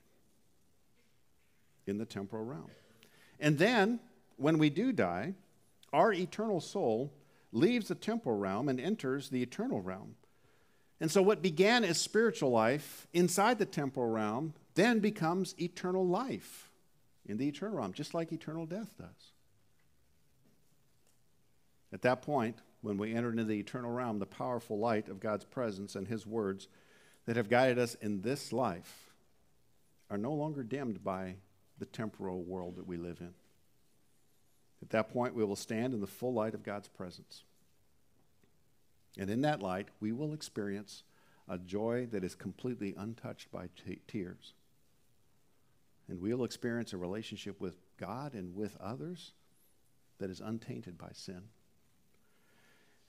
in 1.87 1.97
the 1.97 2.05
temporal 2.05 2.45
realm. 2.45 2.69
And 3.39 3.57
then, 3.57 3.99
when 4.37 4.57
we 4.57 4.69
do 4.69 4.91
die, 4.91 5.33
our 5.93 6.13
eternal 6.13 6.61
soul 6.61 7.11
leaves 7.51 7.87
the 7.87 7.95
temporal 7.95 8.37
realm 8.37 8.69
and 8.69 8.79
enters 8.79 9.29
the 9.29 9.41
eternal 9.41 9.81
realm. 9.81 10.15
And 11.01 11.11
so, 11.11 11.23
what 11.23 11.41
began 11.41 11.83
as 11.83 11.99
spiritual 11.99 12.51
life 12.51 13.07
inside 13.11 13.57
the 13.57 13.65
temporal 13.65 14.07
realm 14.07 14.53
then 14.75 14.99
becomes 14.99 15.55
eternal 15.59 16.07
life 16.07 16.69
in 17.25 17.37
the 17.37 17.47
eternal 17.47 17.79
realm, 17.79 17.91
just 17.91 18.13
like 18.13 18.31
eternal 18.31 18.67
death 18.67 18.93
does. 18.99 19.31
At 21.91 22.03
that 22.03 22.21
point, 22.21 22.59
when 22.81 22.97
we 22.97 23.15
enter 23.15 23.31
into 23.31 23.43
the 23.43 23.59
eternal 23.59 23.89
realm, 23.89 24.19
the 24.19 24.27
powerful 24.27 24.77
light 24.77 25.09
of 25.09 25.19
God's 25.19 25.43
presence 25.43 25.95
and 25.95 26.07
His 26.07 26.27
words 26.27 26.67
that 27.25 27.35
have 27.35 27.49
guided 27.49 27.79
us 27.79 27.95
in 27.95 28.21
this 28.21 28.53
life 28.53 29.11
are 30.11 30.19
no 30.19 30.33
longer 30.33 30.61
dimmed 30.61 31.03
by 31.03 31.35
the 31.79 31.85
temporal 31.85 32.43
world 32.43 32.75
that 32.75 32.85
we 32.85 32.97
live 32.97 33.21
in. 33.21 33.33
At 34.83 34.91
that 34.91 35.09
point, 35.09 35.33
we 35.33 35.43
will 35.43 35.55
stand 35.55 35.95
in 35.95 35.99
the 35.99 36.07
full 36.07 36.33
light 36.33 36.53
of 36.53 36.63
God's 36.63 36.87
presence. 36.89 37.43
And 39.17 39.29
in 39.29 39.41
that 39.41 39.61
light, 39.61 39.89
we 39.99 40.11
will 40.11 40.33
experience 40.33 41.03
a 41.47 41.57
joy 41.57 42.07
that 42.11 42.23
is 42.23 42.35
completely 42.35 42.95
untouched 42.97 43.51
by 43.51 43.69
t- 43.85 43.99
tears. 44.07 44.53
And 46.07 46.21
we'll 46.21 46.43
experience 46.43 46.93
a 46.93 46.97
relationship 46.97 47.59
with 47.59 47.75
God 47.97 48.33
and 48.33 48.55
with 48.55 48.77
others 48.79 49.31
that 50.19 50.29
is 50.29 50.39
untainted 50.39 50.97
by 50.97 51.09
sin. 51.13 51.43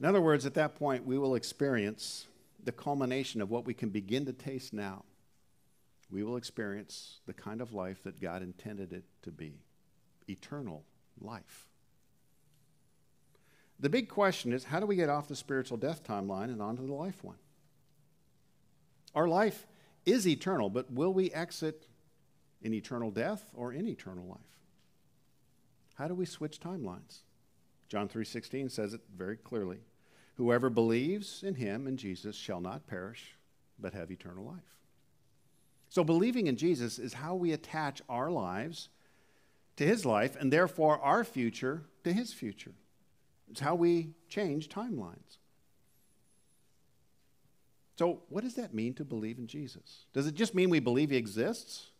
In 0.00 0.06
other 0.06 0.20
words, 0.20 0.46
at 0.46 0.54
that 0.54 0.74
point, 0.74 1.06
we 1.06 1.18
will 1.18 1.34
experience 1.34 2.26
the 2.64 2.72
culmination 2.72 3.40
of 3.40 3.50
what 3.50 3.64
we 3.64 3.74
can 3.74 3.90
begin 3.90 4.24
to 4.26 4.32
taste 4.32 4.72
now. 4.72 5.04
We 6.10 6.22
will 6.22 6.36
experience 6.36 7.20
the 7.26 7.32
kind 7.32 7.60
of 7.60 7.72
life 7.72 8.02
that 8.02 8.20
God 8.20 8.42
intended 8.42 8.92
it 8.92 9.04
to 9.22 9.30
be 9.30 9.60
eternal 10.28 10.84
life. 11.20 11.68
The 13.82 13.90
big 13.90 14.08
question 14.08 14.52
is 14.52 14.64
how 14.64 14.78
do 14.78 14.86
we 14.86 14.94
get 14.94 15.08
off 15.08 15.26
the 15.26 15.36
spiritual 15.36 15.76
death 15.76 16.04
timeline 16.04 16.44
and 16.44 16.62
onto 16.62 16.86
the 16.86 16.94
life 16.94 17.22
one? 17.22 17.36
Our 19.12 19.26
life 19.28 19.66
is 20.06 20.26
eternal, 20.26 20.70
but 20.70 20.90
will 20.90 21.12
we 21.12 21.32
exit 21.32 21.88
in 22.62 22.72
eternal 22.72 23.10
death 23.10 23.44
or 23.54 23.72
in 23.72 23.88
eternal 23.88 24.24
life? 24.24 24.38
How 25.94 26.06
do 26.06 26.14
we 26.14 26.26
switch 26.26 26.60
timelines? 26.60 27.22
John 27.88 28.08
3:16 28.08 28.70
says 28.70 28.94
it 28.94 29.02
very 29.14 29.36
clearly. 29.36 29.80
Whoever 30.36 30.70
believes 30.70 31.42
in 31.42 31.56
him 31.56 31.88
and 31.88 31.98
Jesus 31.98 32.36
shall 32.36 32.60
not 32.60 32.86
perish, 32.86 33.36
but 33.80 33.94
have 33.94 34.12
eternal 34.12 34.44
life. 34.44 34.78
So 35.88 36.04
believing 36.04 36.46
in 36.46 36.56
Jesus 36.56 37.00
is 37.00 37.14
how 37.14 37.34
we 37.34 37.52
attach 37.52 38.00
our 38.08 38.30
lives 38.30 38.90
to 39.76 39.84
his 39.84 40.06
life 40.06 40.36
and 40.36 40.52
therefore 40.52 41.00
our 41.00 41.24
future 41.24 41.82
to 42.04 42.12
his 42.12 42.32
future. 42.32 42.74
It's 43.52 43.60
how 43.60 43.74
we 43.74 44.14
change 44.30 44.70
timelines. 44.70 45.36
So, 47.98 48.22
what 48.30 48.44
does 48.44 48.54
that 48.54 48.72
mean 48.72 48.94
to 48.94 49.04
believe 49.04 49.36
in 49.36 49.46
Jesus? 49.46 50.06
Does 50.14 50.26
it 50.26 50.34
just 50.34 50.54
mean 50.54 50.70
we 50.70 50.80
believe 50.80 51.10
he 51.10 51.18
exists? 51.18 51.90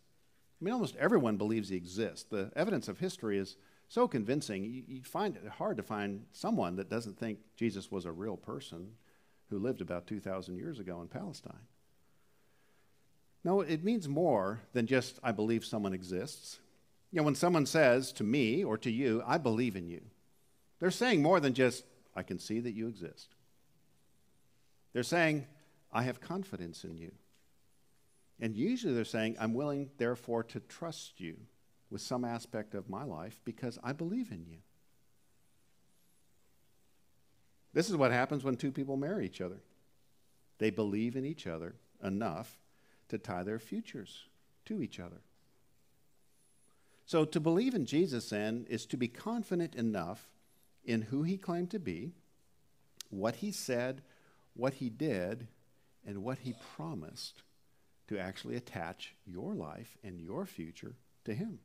I 0.59 0.65
mean, 0.65 0.73
almost 0.73 0.95
everyone 0.95 1.37
believes 1.37 1.69
he 1.69 1.75
exists. 1.75 2.23
The 2.23 2.51
evidence 2.55 2.87
of 2.87 2.97
history 2.97 3.37
is 3.37 3.55
so 3.87 4.07
convincing, 4.07 4.63
you, 4.63 4.83
you 4.87 5.03
find 5.03 5.35
it 5.35 5.47
hard 5.47 5.77
to 5.77 5.83
find 5.83 6.25
someone 6.31 6.75
that 6.77 6.89
doesn't 6.89 7.19
think 7.19 7.37
Jesus 7.55 7.91
was 7.91 8.05
a 8.05 8.11
real 8.11 8.35
person 8.35 8.93
who 9.51 9.59
lived 9.59 9.81
about 9.81 10.07
2,000 10.07 10.57
years 10.57 10.79
ago 10.79 11.01
in 11.01 11.07
Palestine. 11.07 11.67
No, 13.43 13.61
it 13.61 13.83
means 13.83 14.09
more 14.09 14.61
than 14.73 14.87
just, 14.87 15.19
I 15.21 15.31
believe 15.31 15.63
someone 15.63 15.93
exists. 15.93 16.57
You 17.11 17.17
know, 17.17 17.23
when 17.23 17.35
someone 17.35 17.67
says 17.67 18.11
to 18.13 18.23
me 18.23 18.63
or 18.63 18.75
to 18.79 18.89
you, 18.89 19.21
I 19.27 19.37
believe 19.37 19.75
in 19.75 19.87
you, 19.87 20.01
they're 20.83 20.91
saying 20.91 21.21
more 21.21 21.39
than 21.39 21.53
just, 21.53 21.85
I 22.13 22.23
can 22.23 22.39
see 22.39 22.59
that 22.59 22.73
you 22.73 22.89
exist. 22.89 23.35
They're 24.91 25.01
saying, 25.01 25.47
I 25.93 26.03
have 26.03 26.19
confidence 26.19 26.83
in 26.83 26.97
you. 26.97 27.13
And 28.41 28.53
usually 28.53 28.93
they're 28.93 29.05
saying, 29.05 29.37
I'm 29.39 29.53
willing, 29.53 29.91
therefore, 29.97 30.43
to 30.43 30.59
trust 30.59 31.21
you 31.21 31.37
with 31.89 32.01
some 32.01 32.25
aspect 32.25 32.75
of 32.75 32.89
my 32.89 33.05
life 33.05 33.39
because 33.45 33.79
I 33.81 33.93
believe 33.93 34.29
in 34.29 34.43
you. 34.45 34.57
This 37.71 37.89
is 37.89 37.95
what 37.95 38.11
happens 38.11 38.43
when 38.43 38.57
two 38.57 38.73
people 38.73 38.97
marry 38.97 39.25
each 39.25 39.39
other. 39.39 39.61
They 40.57 40.69
believe 40.69 41.15
in 41.15 41.23
each 41.23 41.47
other 41.47 41.75
enough 42.03 42.59
to 43.07 43.17
tie 43.17 43.43
their 43.43 43.59
futures 43.59 44.25
to 44.65 44.81
each 44.81 44.99
other. 44.99 45.21
So 47.05 47.23
to 47.23 47.39
believe 47.39 47.73
in 47.73 47.85
Jesus 47.85 48.31
then 48.31 48.65
is 48.69 48.85
to 48.87 48.97
be 48.97 49.07
confident 49.07 49.75
enough 49.75 50.27
in 50.85 51.03
who 51.03 51.23
he 51.23 51.37
claimed 51.37 51.71
to 51.71 51.79
be, 51.79 52.11
what 53.09 53.37
he 53.37 53.51
said, 53.51 54.01
what 54.55 54.75
he 54.75 54.89
did, 54.89 55.47
and 56.05 56.23
what 56.23 56.39
he 56.39 56.55
promised 56.75 57.43
to 58.07 58.19
actually 58.19 58.55
attach 58.55 59.13
your 59.25 59.53
life 59.53 59.97
and 60.03 60.19
your 60.19 60.45
future 60.45 60.95
to 61.25 61.33
him. 61.33 61.59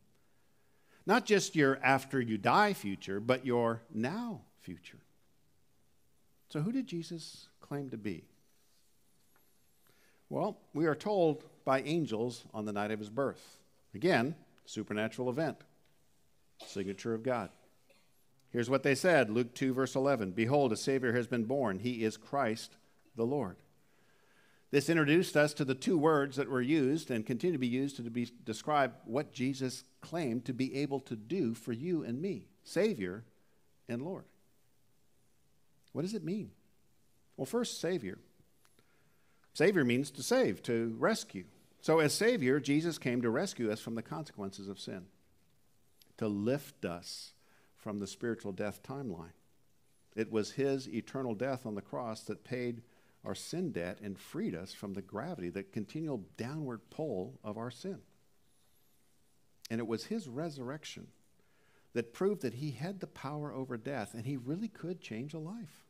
Not 1.07 1.25
just 1.25 1.57
your 1.57 1.79
after 1.83 2.21
you 2.21 2.39
die 2.39 2.75
future, 2.75 3.19
but 3.19 3.47
your 3.47 3.83
now 3.93 4.43
future. 4.61 4.99
So, 6.51 6.61
who 6.61 6.73
did 6.73 6.87
Jesus 6.87 7.49
claim 7.61 7.91
to 7.91 7.97
be? 7.97 8.25
Well, 10.31 10.59
we 10.75 10.87
are 10.87 10.95
told 10.95 11.45
by 11.65 11.81
angels 11.83 12.45
on 12.53 12.67
the 12.67 12.73
night 12.73 12.91
of 12.91 12.99
his 12.99 13.11
birth. 13.11 13.59
Again, 13.95 14.35
supernatural 14.67 15.31
event, 15.31 15.57
signature 16.67 17.15
of 17.15 17.23
God. 17.23 17.51
Here's 18.51 18.71
what 18.71 18.83
they 18.83 18.95
said 18.95 19.31
Luke 19.31 19.55
2, 19.55 19.75
verse 19.75 19.95
11 19.95 20.33
Behold, 20.33 20.73
a 20.73 20.77
Savior 20.77 21.13
has 21.13 21.27
been 21.27 21.45
born. 21.45 21.79
He 21.79 22.05
is 22.05 22.17
Christ 22.17 22.77
the 23.17 23.27
Lord. 23.27 23.57
This 24.71 24.91
introduced 24.91 25.37
us 25.37 25.55
to 25.55 25.65
the 25.65 25.75
two 25.75 25.97
words 25.97 26.37
that 26.37 26.51
were 26.51 26.61
used 26.61 27.11
and 27.11 27.25
continue 27.25 27.55
to 27.55 27.59
be 27.59 27.67
used 27.67 27.97
to 27.97 28.03
be, 28.03 28.31
describe 28.45 28.93
what 29.07 29.33
Jesus 29.33 29.85
claimed 30.03 30.45
to 30.45 30.53
be 30.53 30.77
able 30.77 31.01
to 31.01 31.17
do 31.17 31.55
for 31.55 31.73
you 31.73 32.05
and 32.05 32.21
me 32.21 32.49
Savior 32.65 33.25
and 33.89 34.03
Lord. 34.03 34.25
What 35.93 36.03
does 36.03 36.15
it 36.15 36.23
mean? 36.23 36.51
Well, 37.37 37.47
first, 37.47 37.81
Savior. 37.81 38.19
Savior 39.55 39.85
means 39.85 40.11
to 40.13 40.23
save, 40.23 40.63
to 40.65 40.95
rescue. 40.99 41.45
So, 41.81 42.01
as 42.01 42.13
Savior, 42.13 42.61
Jesus 42.61 42.99
came 42.99 43.23
to 43.23 43.31
rescue 43.31 43.73
us 43.73 43.81
from 43.81 43.95
the 43.95 44.03
consequences 44.03 44.69
of 44.69 44.79
sin, 44.79 45.07
to 46.19 46.29
lift 46.29 46.85
us 46.85 47.33
from 47.79 47.99
the 47.99 48.07
spiritual 48.07 48.53
death 48.53 48.83
timeline. 48.83 49.33
It 50.15 50.31
was 50.31 50.53
His 50.53 50.89
eternal 50.89 51.35
death 51.35 51.65
on 51.65 51.75
the 51.75 51.81
cross 51.81 52.23
that 52.25 52.45
paid 52.45 52.83
our 53.25 53.35
sin 53.35 53.73
debt 53.73 53.99
and 54.03 54.19
freed 54.19 54.55
us 54.55 54.73
from 54.73 54.95
the 54.95 55.03
gravity, 55.03 55.49
the 55.49 55.63
continual 55.63 56.25
downward 56.37 56.81
pull 56.91 57.39
of 57.43 57.57
our 57.57 57.71
sin. 57.71 57.99
And 59.71 59.81
it 59.81 59.87
was 59.87 60.05
His 60.05 60.29
resurrection 60.29 61.09
that 61.95 62.13
proved 62.13 62.43
that 62.43 62.55
He 62.55 62.73
had 62.73 63.01
the 63.01 63.07
power 63.07 63.53
over 63.53 63.77
death 63.77 64.15
and 64.15 64.27
He 64.27 64.37
really 64.37 64.69
could 64.69 65.01
change 65.01 65.35
a 65.35 65.39
life. 65.39 65.85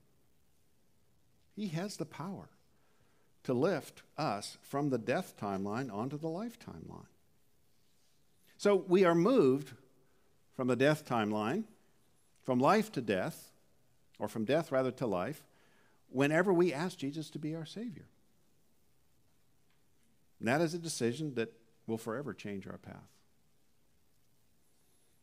He 1.55 1.69
has 1.69 1.97
the 1.97 2.07
power 2.07 2.49
to 3.45 3.55
lift 3.55 4.03
us 4.17 4.59
from 4.63 4.91
the 4.91 4.99
death 4.99 5.35
timeline 5.41 5.93
onto 5.93 6.19
the 6.19 6.29
life 6.29 6.59
timeline. 6.59 7.07
So 8.59 8.85
we 8.87 9.05
are 9.05 9.15
moved 9.15 9.73
from 10.55 10.69
the 10.69 10.77
death 10.77 11.07
timeline, 11.07 11.65
from 12.49 12.61
life 12.61 12.91
to 12.91 13.03
death, 13.03 13.51
or 14.19 14.27
from 14.27 14.47
death 14.47 14.73
rather 14.73 14.91
to 14.91 15.07
life, 15.07 15.45
whenever 16.09 16.51
we 16.51 16.73
ask 16.73 16.97
Jesus 16.97 17.29
to 17.29 17.39
be 17.39 17.55
our 17.55 17.67
Savior. 17.67 18.07
And 20.39 20.49
that 20.49 20.63
is 20.63 20.73
a 20.73 20.79
decision 20.79 21.35
that 21.35 21.53
will 21.87 21.99
forever 21.99 22.33
change 22.33 22.67
our 22.67 22.79
path. 22.79 23.13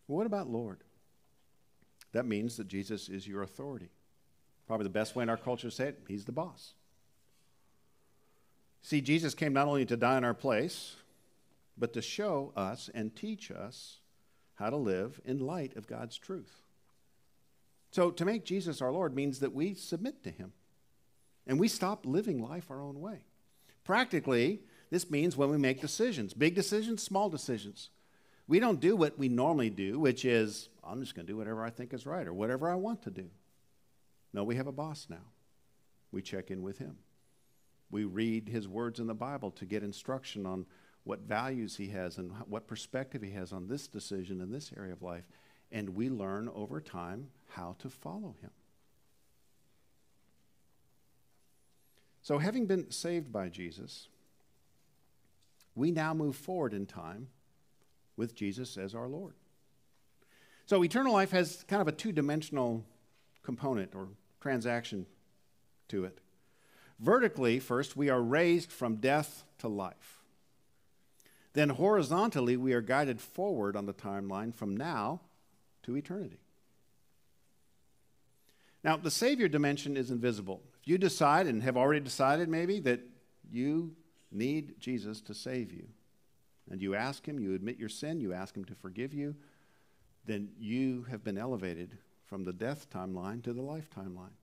What 0.05 0.27
about 0.27 0.51
Lord? 0.51 0.83
That 2.11 2.27
means 2.27 2.57
that 2.57 2.67
Jesus 2.67 3.09
is 3.09 3.27
your 3.27 3.41
authority. 3.41 3.89
Probably 4.67 4.83
the 4.83 4.91
best 4.91 5.15
way 5.15 5.23
in 5.23 5.29
our 5.29 5.35
culture 5.35 5.71
to 5.71 5.75
say 5.75 5.87
it, 5.87 6.03
He's 6.07 6.25
the 6.25 6.31
boss. 6.31 6.75
See, 8.83 9.01
Jesus 9.01 9.33
came 9.33 9.53
not 9.53 9.67
only 9.67 9.87
to 9.87 9.97
die 9.97 10.19
in 10.19 10.23
our 10.23 10.35
place, 10.35 10.95
but 11.75 11.91
to 11.93 12.03
show 12.03 12.53
us 12.55 12.87
and 12.93 13.15
teach 13.15 13.49
us 13.49 13.97
how 14.53 14.69
to 14.69 14.77
live 14.77 15.19
in 15.25 15.39
light 15.39 15.75
of 15.75 15.87
God's 15.87 16.19
truth. 16.19 16.64
So, 17.95 18.11
to 18.11 18.25
make 18.25 18.43
Jesus 18.43 18.81
our 18.81 18.91
Lord 18.91 19.15
means 19.15 19.39
that 19.39 19.53
we 19.53 19.73
submit 19.73 20.21
to 20.25 20.29
Him 20.29 20.51
and 21.47 21.57
we 21.57 21.69
stop 21.69 22.05
living 22.05 22.43
life 22.43 22.69
our 22.69 22.81
own 22.81 22.99
way. 22.99 23.23
Practically, 23.85 24.59
this 24.89 25.09
means 25.09 25.37
when 25.37 25.49
we 25.49 25.57
make 25.57 25.79
decisions 25.79 26.33
big 26.33 26.55
decisions, 26.55 27.01
small 27.01 27.29
decisions. 27.29 27.91
We 28.49 28.59
don't 28.59 28.81
do 28.81 28.97
what 28.97 29.17
we 29.17 29.29
normally 29.29 29.69
do, 29.69 29.97
which 29.97 30.25
is, 30.25 30.67
I'm 30.83 30.99
just 30.99 31.15
going 31.15 31.25
to 31.25 31.31
do 31.31 31.37
whatever 31.37 31.63
I 31.63 31.69
think 31.69 31.93
is 31.93 32.05
right 32.05 32.27
or 32.27 32.33
whatever 32.33 32.69
I 32.69 32.75
want 32.75 33.01
to 33.03 33.11
do. 33.11 33.29
No, 34.33 34.43
we 34.43 34.57
have 34.57 34.67
a 34.67 34.73
boss 34.73 35.07
now. 35.09 35.31
We 36.11 36.21
check 36.21 36.51
in 36.51 36.63
with 36.63 36.79
him. 36.79 36.97
We 37.91 38.03
read 38.03 38.49
his 38.49 38.67
words 38.67 38.99
in 38.99 39.07
the 39.07 39.13
Bible 39.13 39.51
to 39.51 39.63
get 39.63 39.83
instruction 39.83 40.45
on 40.45 40.65
what 41.05 41.21
values 41.21 41.77
he 41.77 41.87
has 41.91 42.17
and 42.17 42.33
what 42.49 42.67
perspective 42.67 43.21
he 43.21 43.31
has 43.31 43.53
on 43.53 43.69
this 43.69 43.87
decision 43.87 44.41
in 44.41 44.51
this 44.51 44.73
area 44.75 44.91
of 44.91 45.01
life. 45.01 45.23
And 45.71 45.95
we 45.95 46.09
learn 46.09 46.49
over 46.53 46.79
time 46.79 47.27
how 47.49 47.75
to 47.79 47.89
follow 47.89 48.35
him. 48.41 48.51
So, 52.21 52.39
having 52.39 52.65
been 52.65 52.89
saved 52.89 53.31
by 53.31 53.49
Jesus, 53.49 54.07
we 55.75 55.91
now 55.91 56.13
move 56.13 56.35
forward 56.35 56.73
in 56.73 56.85
time 56.85 57.27
with 58.17 58.35
Jesus 58.35 58.77
as 58.77 58.95
our 58.95 59.07
Lord. 59.07 59.35
So, 60.65 60.83
eternal 60.83 61.13
life 61.13 61.31
has 61.31 61.63
kind 61.67 61.81
of 61.81 61.87
a 61.87 61.91
two 61.91 62.11
dimensional 62.11 62.83
component 63.43 63.93
or 63.93 64.07
transaction 64.41 65.05
to 65.89 66.05
it. 66.05 66.19
Vertically, 66.99 67.59
first, 67.59 67.95
we 67.95 68.09
are 68.09 68.21
raised 68.21 68.71
from 68.71 68.95
death 68.95 69.43
to 69.59 69.67
life. 69.67 70.23
Then, 71.53 71.69
horizontally, 71.69 72.57
we 72.57 72.73
are 72.73 72.81
guided 72.81 73.21
forward 73.21 73.75
on 73.75 73.85
the 73.85 73.93
timeline 73.93 74.53
from 74.53 74.75
now 74.75 75.21
to 75.85 75.95
eternity. 75.95 76.39
Now, 78.83 78.97
the 78.97 79.09
Savior 79.09 79.47
dimension 79.47 79.97
is 79.97 80.11
invisible. 80.11 80.61
If 80.81 80.87
you 80.87 80.97
decide 80.99 81.47
and 81.47 81.63
have 81.63 81.77
already 81.77 82.01
decided 82.01 82.49
maybe 82.49 82.79
that 82.81 83.01
you 83.49 83.95
need 84.31 84.79
Jesus 84.79 85.21
to 85.21 85.33
save 85.33 85.71
you, 85.71 85.87
and 86.69 86.81
you 86.81 86.95
ask 86.95 87.27
Him, 87.27 87.39
you 87.39 87.55
admit 87.55 87.79
your 87.79 87.89
sin, 87.89 88.21
you 88.21 88.33
ask 88.33 88.55
Him 88.55 88.65
to 88.65 88.75
forgive 88.75 89.13
you, 89.13 89.35
then 90.25 90.49
you 90.59 91.05
have 91.09 91.23
been 91.23 91.37
elevated 91.37 91.97
from 92.25 92.43
the 92.43 92.53
death 92.53 92.87
timeline 92.89 93.43
to 93.43 93.53
the 93.53 93.61
life 93.61 93.89
timeline. 93.95 94.33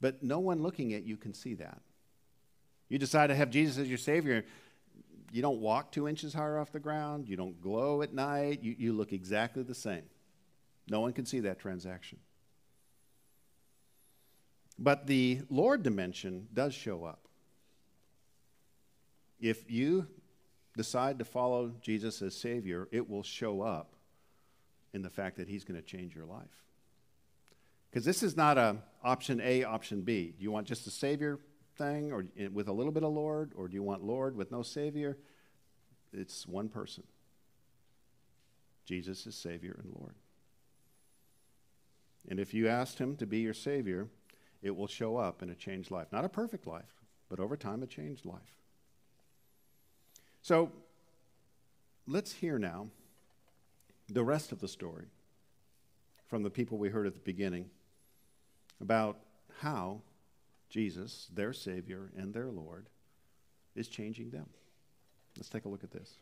But 0.00 0.22
no 0.22 0.38
one 0.38 0.62
looking 0.62 0.92
at 0.94 1.04
you 1.04 1.16
can 1.16 1.34
see 1.34 1.54
that. 1.54 1.80
You 2.88 2.98
decide 2.98 3.28
to 3.28 3.34
have 3.34 3.50
Jesus 3.50 3.78
as 3.78 3.88
your 3.88 3.98
Savior. 3.98 4.44
You 5.32 5.42
don't 5.42 5.60
walk 5.60 5.92
two 5.92 6.08
inches 6.08 6.32
higher 6.32 6.58
off 6.58 6.72
the 6.72 6.80
ground. 6.80 7.28
You 7.28 7.36
don't 7.36 7.60
glow 7.60 8.02
at 8.02 8.14
night. 8.14 8.62
You, 8.62 8.74
you 8.78 8.92
look 8.92 9.12
exactly 9.12 9.62
the 9.62 9.74
same. 9.74 10.04
No 10.88 11.00
one 11.00 11.12
can 11.12 11.26
see 11.26 11.40
that 11.40 11.58
transaction. 11.58 12.18
But 14.78 15.06
the 15.06 15.40
Lord 15.50 15.82
dimension 15.82 16.48
does 16.52 16.72
show 16.72 17.04
up. 17.04 17.26
If 19.40 19.70
you 19.70 20.06
decide 20.76 21.18
to 21.18 21.24
follow 21.24 21.72
Jesus 21.80 22.22
as 22.22 22.36
Savior, 22.36 22.88
it 22.92 23.08
will 23.08 23.22
show 23.22 23.60
up 23.60 23.94
in 24.94 25.02
the 25.02 25.10
fact 25.10 25.36
that 25.36 25.48
He's 25.48 25.64
going 25.64 25.80
to 25.80 25.86
change 25.86 26.14
your 26.14 26.24
life. 26.24 26.64
Because 27.90 28.04
this 28.04 28.22
is 28.22 28.36
not 28.36 28.58
a 28.58 28.76
option 29.02 29.40
A, 29.42 29.64
option 29.64 30.02
B. 30.02 30.34
Do 30.36 30.42
you 30.42 30.50
want 30.50 30.66
just 30.66 30.86
a 30.86 30.90
Savior 30.90 31.38
thing, 31.76 32.12
or 32.12 32.26
eh, 32.38 32.48
with 32.52 32.68
a 32.68 32.72
little 32.72 32.92
bit 32.92 33.02
of 33.02 33.12
Lord, 33.12 33.52
or 33.56 33.68
do 33.68 33.74
you 33.74 33.82
want 33.82 34.04
Lord 34.04 34.36
with 34.36 34.52
no 34.52 34.62
Savior? 34.62 35.18
It's 36.12 36.46
one 36.46 36.68
person. 36.68 37.04
Jesus 38.84 39.26
is 39.26 39.34
Savior 39.34 39.78
and 39.82 39.92
Lord. 39.98 40.14
And 42.28 42.38
if 42.38 42.52
you 42.52 42.68
asked 42.68 42.98
Him 42.98 43.16
to 43.16 43.26
be 43.26 43.38
your 43.38 43.54
Savior, 43.54 44.08
it 44.62 44.76
will 44.76 44.86
show 44.86 45.16
up 45.16 45.42
in 45.42 45.50
a 45.50 45.54
changed 45.54 45.90
life. 45.90 46.08
Not 46.12 46.24
a 46.24 46.28
perfect 46.28 46.66
life, 46.66 46.94
but 47.28 47.40
over 47.40 47.56
time, 47.56 47.82
a 47.82 47.86
changed 47.86 48.26
life. 48.26 48.58
So 50.42 50.70
let's 52.06 52.32
hear 52.32 52.58
now 52.58 52.88
the 54.08 54.24
rest 54.24 54.52
of 54.52 54.60
the 54.60 54.68
story 54.68 55.06
from 56.28 56.42
the 56.42 56.50
people 56.50 56.78
we 56.78 56.90
heard 56.90 57.06
at 57.06 57.14
the 57.14 57.20
beginning 57.20 57.70
about 58.80 59.18
how 59.60 60.02
Jesus, 60.68 61.28
their 61.32 61.52
Savior 61.52 62.10
and 62.16 62.32
their 62.32 62.50
Lord, 62.50 62.86
is 63.74 63.88
changing 63.88 64.30
them. 64.30 64.46
Let's 65.36 65.48
take 65.48 65.64
a 65.64 65.68
look 65.68 65.84
at 65.84 65.90
this. 65.90 66.14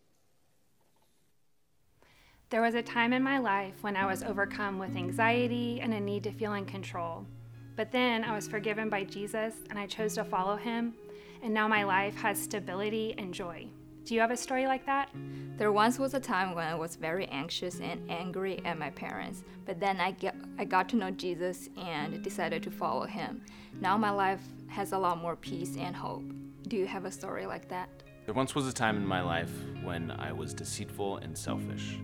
There 2.48 2.62
was 2.62 2.76
a 2.76 2.82
time 2.82 3.12
in 3.12 3.24
my 3.24 3.38
life 3.38 3.74
when 3.80 3.96
I 3.96 4.06
was 4.06 4.22
overcome 4.22 4.78
with 4.78 4.94
anxiety 4.94 5.80
and 5.80 5.92
a 5.92 5.98
need 5.98 6.22
to 6.22 6.30
feel 6.30 6.54
in 6.54 6.64
control. 6.64 7.26
But 7.74 7.90
then 7.90 8.22
I 8.22 8.36
was 8.36 8.46
forgiven 8.46 8.88
by 8.88 9.02
Jesus 9.02 9.56
and 9.68 9.76
I 9.76 9.88
chose 9.88 10.14
to 10.14 10.22
follow 10.22 10.54
him, 10.54 10.94
and 11.42 11.52
now 11.52 11.66
my 11.66 11.82
life 11.82 12.14
has 12.18 12.40
stability 12.40 13.16
and 13.18 13.34
joy. 13.34 13.66
Do 14.04 14.14
you 14.14 14.20
have 14.20 14.30
a 14.30 14.36
story 14.36 14.68
like 14.68 14.86
that? 14.86 15.10
There 15.56 15.72
once 15.72 15.98
was 15.98 16.14
a 16.14 16.20
time 16.20 16.54
when 16.54 16.68
I 16.68 16.76
was 16.76 16.94
very 16.94 17.26
anxious 17.26 17.80
and 17.80 18.08
angry 18.08 18.64
at 18.64 18.78
my 18.78 18.90
parents, 18.90 19.42
but 19.64 19.80
then 19.80 19.98
I, 19.98 20.12
get, 20.12 20.36
I 20.56 20.66
got 20.66 20.88
to 20.90 20.96
know 20.96 21.10
Jesus 21.10 21.68
and 21.76 22.22
decided 22.22 22.62
to 22.62 22.70
follow 22.70 23.06
him. 23.06 23.42
Now 23.80 23.98
my 23.98 24.10
life 24.10 24.42
has 24.68 24.92
a 24.92 24.98
lot 24.98 25.20
more 25.20 25.34
peace 25.34 25.76
and 25.76 25.96
hope. 25.96 26.22
Do 26.68 26.76
you 26.76 26.86
have 26.86 27.06
a 27.06 27.10
story 27.10 27.44
like 27.44 27.68
that? 27.70 27.88
There 28.24 28.34
once 28.34 28.54
was 28.54 28.68
a 28.68 28.72
time 28.72 28.96
in 28.96 29.06
my 29.06 29.20
life 29.20 29.52
when 29.82 30.12
I 30.12 30.30
was 30.30 30.54
deceitful 30.54 31.16
and 31.16 31.36
selfish, 31.36 31.98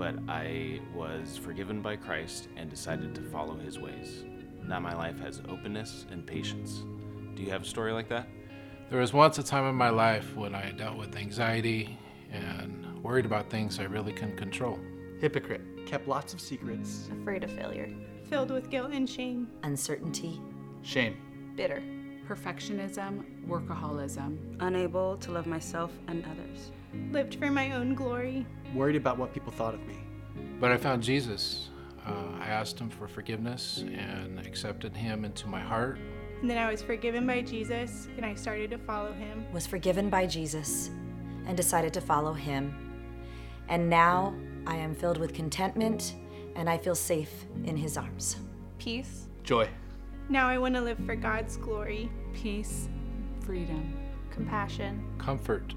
but 0.00 0.14
I 0.28 0.80
was 0.94 1.36
forgiven 1.36 1.82
by 1.82 1.94
Christ 1.94 2.48
and 2.56 2.70
decided 2.70 3.14
to 3.16 3.20
follow 3.20 3.54
his 3.58 3.78
ways. 3.78 4.24
Now 4.66 4.80
my 4.80 4.94
life 4.94 5.20
has 5.20 5.42
openness 5.46 6.06
and 6.10 6.26
patience. 6.26 6.84
Do 7.34 7.42
you 7.42 7.50
have 7.50 7.64
a 7.64 7.66
story 7.66 7.92
like 7.92 8.08
that? 8.08 8.26
There 8.88 8.98
was 8.98 9.12
once 9.12 9.36
a 9.36 9.42
time 9.42 9.68
in 9.68 9.74
my 9.74 9.90
life 9.90 10.34
when 10.34 10.54
I 10.54 10.70
dealt 10.70 10.96
with 10.96 11.14
anxiety 11.16 11.98
and 12.32 13.02
worried 13.02 13.26
about 13.26 13.50
things 13.50 13.78
I 13.78 13.82
really 13.82 14.14
couldn't 14.14 14.38
control. 14.38 14.78
Hypocrite. 15.20 15.60
Kept 15.84 16.08
lots 16.08 16.32
of 16.32 16.40
secrets. 16.40 17.10
Afraid 17.20 17.44
of 17.44 17.50
failure. 17.52 17.90
Filled 18.30 18.50
with 18.50 18.70
guilt 18.70 18.92
and 18.94 19.06
shame. 19.06 19.48
Uncertainty. 19.64 20.40
Shame. 20.80 21.18
Bitter. 21.56 21.82
Perfectionism, 22.30 23.24
workaholism. 23.48 24.38
Unable 24.60 25.16
to 25.16 25.32
love 25.32 25.48
myself 25.48 25.90
and 26.06 26.24
others. 26.26 26.70
Lived 27.10 27.34
for 27.34 27.50
my 27.50 27.72
own 27.72 27.92
glory. 27.92 28.46
Worried 28.72 28.94
about 28.94 29.18
what 29.18 29.34
people 29.34 29.50
thought 29.50 29.74
of 29.74 29.84
me. 29.84 29.96
But 30.60 30.70
I 30.70 30.76
found 30.76 31.02
Jesus. 31.02 31.70
Uh, 32.06 32.12
I 32.40 32.46
asked 32.46 32.78
him 32.78 32.88
for 32.88 33.08
forgiveness 33.08 33.84
and 33.96 34.38
accepted 34.38 34.96
him 34.96 35.24
into 35.24 35.48
my 35.48 35.58
heart. 35.58 35.98
And 36.40 36.48
then 36.48 36.56
I 36.56 36.70
was 36.70 36.82
forgiven 36.82 37.26
by 37.26 37.42
Jesus 37.42 38.06
and 38.16 38.24
I 38.24 38.34
started 38.34 38.70
to 38.70 38.78
follow 38.78 39.12
him. 39.12 39.44
Was 39.52 39.66
forgiven 39.66 40.08
by 40.08 40.24
Jesus 40.28 40.88
and 41.48 41.56
decided 41.56 41.92
to 41.94 42.00
follow 42.00 42.32
him. 42.32 42.92
And 43.68 43.90
now 43.90 44.36
I 44.68 44.76
am 44.76 44.94
filled 44.94 45.18
with 45.18 45.34
contentment 45.34 46.14
and 46.54 46.70
I 46.70 46.78
feel 46.78 46.94
safe 46.94 47.44
in 47.64 47.76
his 47.76 47.96
arms. 47.96 48.36
Peace. 48.78 49.26
Joy. 49.42 49.68
Now 50.28 50.48
I 50.48 50.58
want 50.58 50.76
to 50.76 50.80
live 50.80 50.98
for 51.04 51.16
God's 51.16 51.56
glory. 51.56 52.08
Peace, 52.34 52.88
freedom, 53.40 53.94
compassion, 54.30 55.04
comfort, 55.18 55.74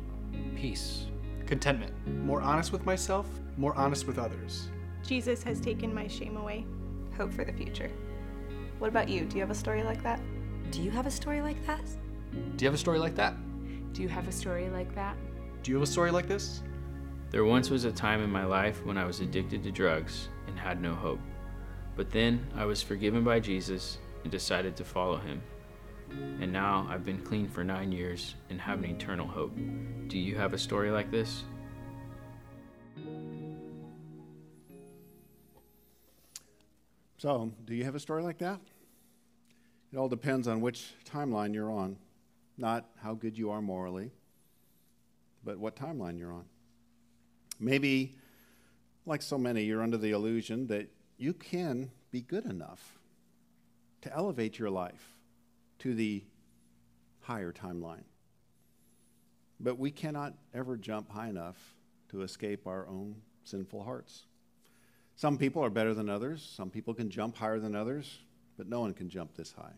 peace, 0.56 1.08
contentment. 1.46 1.94
More 2.24 2.42
honest 2.42 2.72
with 2.72 2.86
myself, 2.86 3.28
more 3.58 3.76
honest 3.76 4.08
with 4.08 4.18
others. 4.18 4.70
Jesus 5.04 5.44
has 5.44 5.60
taken 5.60 5.94
my 5.94 6.08
shame 6.08 6.38
away. 6.38 6.66
Hope 7.18 7.34
for 7.34 7.44
the 7.44 7.54
future. 7.54 7.92
What 8.80 8.88
about 8.88 9.10
you? 9.10 9.26
Do 9.26 9.36
you 9.36 9.42
have 9.42 9.52
a 9.52 9.56
story 9.56 9.84
like 9.84 10.02
that? 10.04 10.22
Do 10.72 10.82
you 10.82 10.92
have 10.92 11.06
a 11.06 11.12
story 11.12 11.42
like 11.42 11.64
that? 11.66 11.86
Do 12.58 12.66
you 12.66 12.70
have 12.70 12.76
a 12.76 12.78
story 12.78 13.00
like 13.00 13.16
that? 13.16 13.36
Do 13.94 14.02
you 14.02 14.08
have 14.08 14.28
a 14.28 14.32
story 14.32 14.70
like 14.70 14.96
that? 14.96 15.16
Do 15.62 15.72
you 15.72 15.78
have 15.78 15.84
a 15.84 15.92
story 15.92 16.12
like 16.12 16.28
this? 16.28 16.64
There 17.30 17.46
once 17.46 17.70
was 17.70 17.84
a 17.84 17.92
time 17.92 18.22
in 18.22 18.30
my 18.30 18.46
life 18.46 18.86
when 18.86 18.98
I 18.98 19.06
was 19.06 19.20
addicted 19.20 19.64
to 19.64 19.72
drugs 19.72 20.30
and 20.48 20.58
had 20.58 20.82
no 20.82 20.94
hope. 20.94 21.20
But 21.96 22.10
then 22.10 22.46
I 22.56 22.66
was 22.66 22.82
forgiven 22.82 23.24
by 23.24 23.40
Jesus 23.40 23.98
and 24.24 24.32
decided 24.32 24.76
to 24.78 24.84
follow 24.84 25.18
him. 25.18 25.42
And 26.40 26.52
now 26.52 26.88
I've 26.90 27.06
been 27.06 27.22
clean 27.22 27.48
for 27.48 27.64
nine 27.64 27.92
years 27.92 28.36
and 28.50 28.60
have 28.60 28.80
an 28.80 28.86
eternal 28.86 29.28
hope. 29.28 29.56
Do 30.08 30.18
you 30.18 30.36
have 30.36 30.54
a 30.54 30.58
story 30.58 30.92
like 30.92 31.10
this? 31.10 31.44
So, 37.18 37.54
do 37.64 37.74
you 37.74 37.86
have 37.86 37.96
a 37.96 38.00
story 38.00 38.22
like 38.22 38.40
that? 38.40 38.60
It 39.94 39.98
all 39.98 40.10
depends 40.10 40.48
on 40.48 40.60
which 40.60 40.94
timeline 41.10 41.54
you're 41.54 41.72
on, 41.72 41.98
not 42.58 42.90
how 43.02 43.14
good 43.14 43.38
you 43.38 43.52
are 43.52 43.62
morally, 43.62 44.12
but 45.44 45.58
what 45.58 45.76
timeline 45.76 46.20
you're 46.20 46.34
on. 46.34 46.46
Maybe, 47.60 48.16
like 49.06 49.22
so 49.22 49.38
many, 49.38 49.64
you're 49.64 49.82
under 49.82 49.98
the 49.98 50.12
illusion 50.12 50.68
that 50.68 50.90
you 51.18 51.34
can 51.34 51.92
be 52.12 52.22
good 52.22 52.46
enough 52.46 53.00
to 54.02 54.14
elevate 54.14 54.60
your 54.60 54.70
life 54.70 55.16
to 55.80 55.94
the 55.94 56.24
higher 57.22 57.52
timeline. 57.52 58.04
But 59.60 59.80
we 59.80 59.92
cannot 59.92 60.34
ever 60.54 60.78
jump 60.78 61.10
high 61.10 61.30
enough 61.30 61.58
to 62.10 62.22
escape 62.22 62.68
our 62.68 62.88
own 62.88 63.16
sinful 63.44 63.84
hearts. 63.84 64.26
Some 65.16 65.38
people 65.38 65.64
are 65.64 65.70
better 65.70 65.94
than 65.94 66.10
others, 66.10 66.48
some 66.56 66.70
people 66.70 66.94
can 66.94 67.10
jump 67.10 67.38
higher 67.38 67.60
than 67.60 67.76
others, 67.76 68.20
but 68.58 68.68
no 68.68 68.82
one 68.82 68.94
can 68.94 69.10
jump 69.10 69.36
this 69.36 69.54
high. 69.54 69.74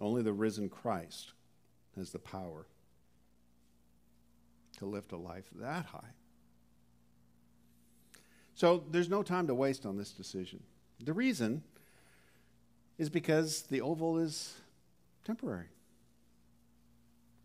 Only 0.00 0.22
the 0.22 0.32
risen 0.32 0.68
Christ 0.68 1.32
has 1.96 2.10
the 2.10 2.18
power 2.18 2.66
to 4.78 4.86
lift 4.86 5.12
a 5.12 5.16
life 5.16 5.46
that 5.56 5.86
high. 5.86 6.12
So 8.54 8.84
there's 8.90 9.08
no 9.08 9.22
time 9.22 9.46
to 9.46 9.54
waste 9.54 9.86
on 9.86 9.96
this 9.96 10.10
decision. 10.10 10.62
The 11.04 11.12
reason 11.12 11.62
is 12.98 13.08
because 13.08 13.62
the 13.62 13.80
oval 13.80 14.18
is 14.18 14.54
temporary. 15.24 15.68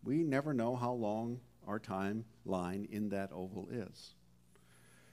We 0.02 0.22
never 0.22 0.52
know 0.52 0.76
how 0.76 0.92
long 0.92 1.40
our 1.66 1.78
timeline 1.78 2.90
in 2.90 3.08
that 3.10 3.30
oval 3.32 3.68
is. 3.70 4.14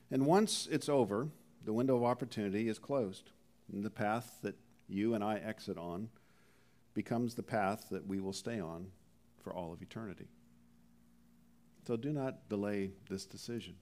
And 0.09 0.25
once 0.25 0.67
it's 0.69 0.89
over, 0.89 1.29
the 1.63 1.73
window 1.73 1.95
of 1.95 2.03
opportunity 2.03 2.67
is 2.67 2.79
closed. 2.79 3.31
And 3.71 3.83
the 3.83 3.89
path 3.89 4.39
that 4.41 4.55
you 4.89 5.13
and 5.13 5.23
I 5.23 5.37
exit 5.37 5.77
on 5.77 6.09
becomes 6.93 7.35
the 7.35 7.43
path 7.43 7.85
that 7.91 8.05
we 8.05 8.19
will 8.19 8.33
stay 8.33 8.59
on 8.59 8.87
for 9.43 9.53
all 9.53 9.71
of 9.71 9.81
eternity. 9.81 10.27
So 11.87 11.95
do 11.95 12.11
not 12.11 12.49
delay 12.49 12.91
this 13.09 13.25
decision. 13.25 13.75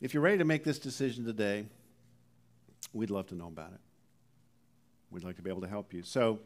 If 0.00 0.12
you're 0.12 0.22
ready 0.22 0.38
to 0.38 0.44
make 0.44 0.64
this 0.64 0.78
decision 0.78 1.24
today, 1.24 1.64
we'd 2.92 3.10
love 3.10 3.28
to 3.28 3.34
know 3.34 3.48
about 3.48 3.72
it. 3.72 3.80
We'd 5.10 5.24
like 5.24 5.36
to 5.36 5.42
be 5.42 5.50
able 5.50 5.62
to 5.62 5.68
help 5.68 5.92
you. 5.92 6.02
So, 6.02 6.40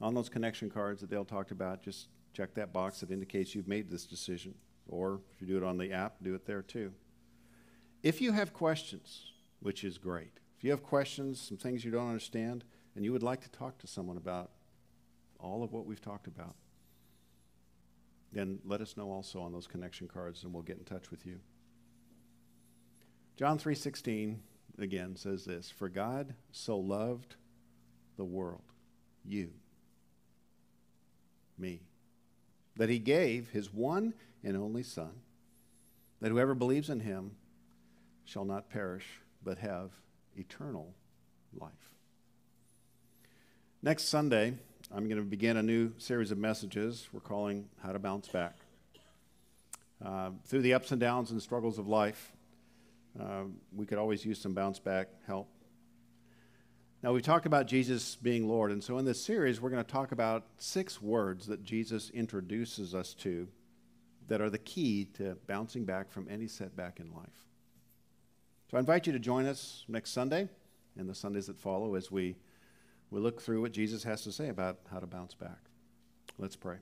on 0.00 0.14
those 0.14 0.28
connection 0.28 0.70
cards 0.70 1.00
that 1.00 1.10
Dale 1.10 1.24
talked 1.24 1.50
about, 1.50 1.82
just 1.82 2.08
check 2.32 2.54
that 2.54 2.72
box 2.72 3.00
that 3.00 3.10
indicates 3.10 3.54
you've 3.54 3.68
made 3.68 3.90
this 3.90 4.04
decision. 4.04 4.54
Or 4.88 5.20
if 5.32 5.40
you 5.40 5.46
do 5.46 5.56
it 5.56 5.62
on 5.62 5.78
the 5.78 5.92
app, 5.92 6.16
do 6.22 6.34
it 6.34 6.44
there 6.46 6.62
too. 6.62 6.92
If 8.02 8.20
you 8.20 8.32
have 8.32 8.52
questions, 8.52 9.32
which 9.60 9.84
is 9.84 9.96
great, 9.96 10.40
if 10.58 10.64
you 10.64 10.70
have 10.70 10.82
questions, 10.82 11.40
some 11.40 11.56
things 11.56 11.84
you 11.84 11.90
don't 11.90 12.08
understand, 12.08 12.64
and 12.94 13.04
you 13.04 13.12
would 13.12 13.22
like 13.22 13.40
to 13.42 13.50
talk 13.50 13.78
to 13.78 13.86
someone 13.86 14.16
about 14.16 14.50
all 15.40 15.62
of 15.62 15.72
what 15.72 15.86
we've 15.86 16.00
talked 16.00 16.26
about, 16.26 16.54
then 18.32 18.58
let 18.64 18.80
us 18.80 18.96
know 18.96 19.10
also 19.10 19.40
on 19.40 19.52
those 19.52 19.66
connection 19.66 20.08
cards 20.08 20.42
and 20.42 20.52
we'll 20.52 20.62
get 20.62 20.78
in 20.78 20.84
touch 20.84 21.10
with 21.10 21.24
you. 21.24 21.40
John 23.36 23.58
3:16 23.58 24.42
again 24.78 25.16
says 25.16 25.44
this, 25.44 25.70
"For 25.70 25.88
God 25.88 26.34
so 26.50 26.78
loved 26.78 27.36
the 28.16 28.24
world, 28.24 28.62
you, 29.24 29.50
me, 31.58 31.80
that 32.76 32.88
he 32.88 32.98
gave 32.98 33.50
his 33.50 33.72
one 33.72 34.14
and 34.42 34.56
only 34.56 34.82
son, 34.82 35.12
that 36.20 36.30
whoever 36.30 36.54
believes 36.54 36.90
in 36.90 37.00
him 37.00 37.32
shall 38.24 38.44
not 38.44 38.70
perish 38.70 39.20
but 39.42 39.58
have 39.58 39.90
eternal 40.36 40.94
life." 41.58 41.72
Next 43.82 44.04
Sunday, 44.04 44.54
I'm 44.90 45.08
going 45.08 45.18
to 45.18 45.22
begin 45.22 45.56
a 45.56 45.62
new 45.62 45.92
series 45.98 46.30
of 46.30 46.38
messages 46.38 47.08
we're 47.12 47.20
calling 47.20 47.68
How 47.82 47.92
to 47.92 47.98
Bounce 47.98 48.28
Back. 48.28 48.56
Uh, 50.04 50.30
through 50.46 50.62
the 50.62 50.74
ups 50.74 50.90
and 50.90 51.00
downs 51.00 51.30
and 51.30 51.40
struggles 51.42 51.78
of 51.78 51.88
life, 51.88 52.32
uh, 53.18 53.44
we 53.74 53.86
could 53.86 53.98
always 53.98 54.24
use 54.24 54.40
some 54.40 54.54
bounce 54.54 54.78
back 54.78 55.08
help. 55.26 55.48
Now, 57.04 57.12
we 57.12 57.20
talked 57.20 57.44
about 57.44 57.66
Jesus 57.66 58.16
being 58.16 58.48
Lord, 58.48 58.72
and 58.72 58.82
so 58.82 58.96
in 58.96 59.04
this 59.04 59.22
series, 59.22 59.60
we're 59.60 59.68
going 59.68 59.84
to 59.84 59.92
talk 59.92 60.12
about 60.12 60.46
six 60.56 61.02
words 61.02 61.46
that 61.48 61.62
Jesus 61.62 62.08
introduces 62.08 62.94
us 62.94 63.12
to 63.16 63.46
that 64.26 64.40
are 64.40 64.48
the 64.48 64.56
key 64.56 65.04
to 65.18 65.36
bouncing 65.46 65.84
back 65.84 66.10
from 66.10 66.26
any 66.30 66.48
setback 66.48 67.00
in 67.00 67.12
life. 67.12 67.44
So 68.70 68.78
I 68.78 68.80
invite 68.80 69.06
you 69.06 69.12
to 69.12 69.18
join 69.18 69.44
us 69.44 69.84
next 69.86 70.12
Sunday 70.12 70.48
and 70.96 71.06
the 71.06 71.14
Sundays 71.14 71.46
that 71.48 71.58
follow 71.58 71.94
as 71.94 72.10
we 72.10 72.36
we 73.10 73.20
look 73.20 73.42
through 73.42 73.60
what 73.60 73.72
Jesus 73.72 74.02
has 74.04 74.22
to 74.22 74.32
say 74.32 74.48
about 74.48 74.78
how 74.90 74.98
to 74.98 75.06
bounce 75.06 75.34
back. 75.34 75.58
Let's 76.38 76.56
pray. 76.56 76.78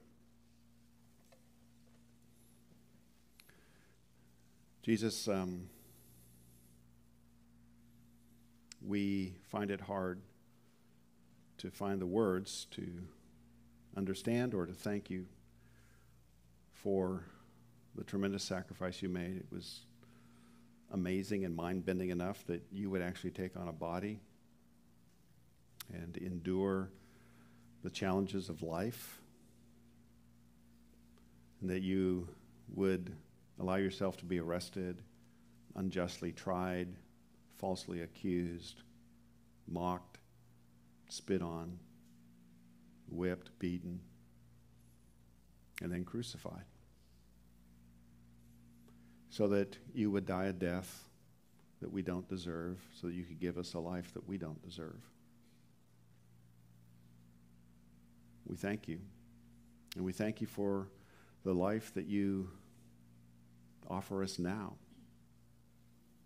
Jesus, 4.85 5.27
um, 5.27 5.69
we 8.87 9.35
find 9.49 9.71
it 9.71 9.81
hard 9.81 10.21
to 11.59 11.71
find 11.71 12.01
the 12.01 12.07
words 12.07 12.67
to 12.73 12.87
understand 13.97 14.55
or 14.55 14.67
to 14.67 14.73
thank 14.73 15.11
you 15.11 15.27
for 16.73 17.25
the 17.95 18.03
tremendous 18.05 18.43
sacrifice 18.43 19.03
you 19.03 19.09
made. 19.09 19.37
It 19.37 19.47
was 19.53 19.81
amazing 20.91 21.45
and 21.45 21.55
mind 21.55 21.85
bending 21.87 22.11
enough 22.11 22.45
that 22.47 22.63
you 22.73 22.91
would 22.91 23.03
actually 23.03 23.31
take 23.31 23.57
on 23.57 23.69
a 23.69 23.73
body 23.73 24.21
and 25.93 26.17
endure 26.17 26.91
the 27.83 27.91
challenges 27.91 28.49
of 28.49 28.63
life, 28.63 29.21
and 31.61 31.69
that 31.71 31.83
you 31.83 32.29
would 32.75 33.15
allow 33.61 33.77
yourself 33.77 34.17
to 34.19 34.25
be 34.25 34.39
arrested, 34.39 35.03
unjustly 35.75 36.33
tried, 36.33 36.89
falsely 37.63 38.01
accused, 38.03 38.83
mocked, 39.69 40.19
spit 41.09 41.41
on, 41.41 41.79
whipped, 43.09 43.57
beaten, 43.61 44.01
and 45.81 45.93
then 45.93 46.05
crucified. 46.05 46.65
So 49.31 49.47
that 49.47 49.79
you 49.95 50.11
would 50.11 50.27
die 50.27 50.47
a 50.47 50.53
death 50.53 51.05
that 51.81 51.93
we 51.93 52.03
don't 52.03 52.29
deserve, 52.29 52.81
so 53.01 53.07
that 53.07 53.15
you 53.15 53.23
could 53.23 53.39
give 53.39 53.57
us 53.57 53.75
a 53.75 53.79
life 53.79 54.13
that 54.15 54.29
we 54.29 54.39
don't 54.39 54.61
deserve. 54.65 55.01
We 58.45 58.57
thank 58.57 58.89
you. 58.89 58.99
And 59.95 60.05
we 60.05 60.13
thank 60.13 60.41
you 60.41 60.49
for 60.49 60.89
the 61.45 61.55
life 61.55 61.95
that 61.95 62.07
you 62.07 62.51
offer 63.89 64.21
us 64.25 64.41
now. 64.41 64.75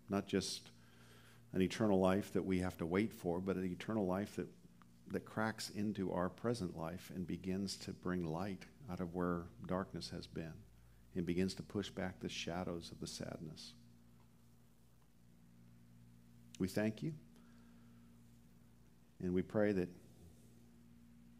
Not 0.09 0.25
just 0.25 0.71
an 1.57 1.63
eternal 1.63 1.99
life 1.99 2.31
that 2.33 2.45
we 2.45 2.59
have 2.59 2.77
to 2.77 2.85
wait 2.85 3.11
for, 3.11 3.39
but 3.39 3.55
an 3.55 3.65
eternal 3.65 4.05
life 4.05 4.35
that, 4.35 4.47
that 5.09 5.25
cracks 5.25 5.71
into 5.71 6.11
our 6.11 6.29
present 6.29 6.77
life 6.77 7.11
and 7.15 7.25
begins 7.25 7.77
to 7.77 7.91
bring 7.91 8.31
light 8.31 8.67
out 8.91 8.99
of 8.99 9.15
where 9.15 9.41
darkness 9.65 10.07
has 10.11 10.27
been 10.27 10.53
and 11.15 11.25
begins 11.25 11.55
to 11.55 11.63
push 11.63 11.89
back 11.89 12.19
the 12.19 12.29
shadows 12.29 12.91
of 12.91 12.99
the 12.99 13.07
sadness. 13.07 13.73
We 16.59 16.67
thank 16.67 17.01
you. 17.01 17.11
And 19.23 19.33
we 19.33 19.41
pray 19.41 19.71
that 19.71 19.89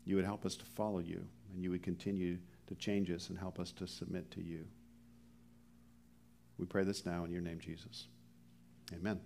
you 0.04 0.16
would 0.16 0.26
help 0.26 0.48
us 0.48 0.56
to 0.56 0.66
follow 0.66 0.98
you 0.98 1.24
and 1.54 1.62
you 1.62 1.70
would 1.70 1.84
continue 1.84 2.40
to 2.66 2.74
change 2.74 3.12
us 3.12 3.30
and 3.30 3.38
help 3.38 3.60
us 3.60 3.72
to 3.74 3.86
submit 3.86 4.32
to 4.32 4.42
you. 4.42 4.66
We 6.58 6.66
pray 6.66 6.86
this 6.86 7.06
now 7.06 7.24
in 7.24 7.30
your 7.30 7.42
name, 7.42 7.60
Jesus. 7.60 8.08
Amen. 8.96 9.20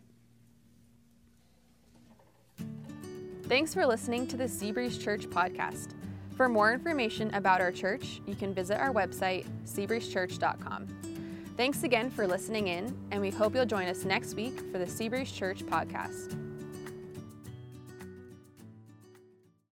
Thanks 3.43 3.73
for 3.73 3.85
listening 3.85 4.27
to 4.27 4.37
the 4.37 4.45
Seabreeze 4.45 4.99
Church 4.99 5.27
podcast. 5.29 5.89
For 6.35 6.47
more 6.47 6.73
information 6.73 7.33
about 7.33 7.61
our 7.61 7.71
church, 7.71 8.21
you 8.25 8.35
can 8.35 8.53
visit 8.53 8.79
our 8.79 8.93
website, 8.93 9.45
seabreezechurch.com. 9.65 10.87
Thanks 11.57 11.83
again 11.83 12.09
for 12.09 12.25
listening 12.25 12.67
in, 12.67 12.97
and 13.11 13.21
we 13.21 13.29
hope 13.29 13.53
you'll 13.53 13.65
join 13.65 13.87
us 13.87 14.05
next 14.05 14.35
week 14.35 14.57
for 14.71 14.79
the 14.79 14.85
Seabreeze 14.85 15.33
Church 15.35 15.63
podcast. 15.63 16.40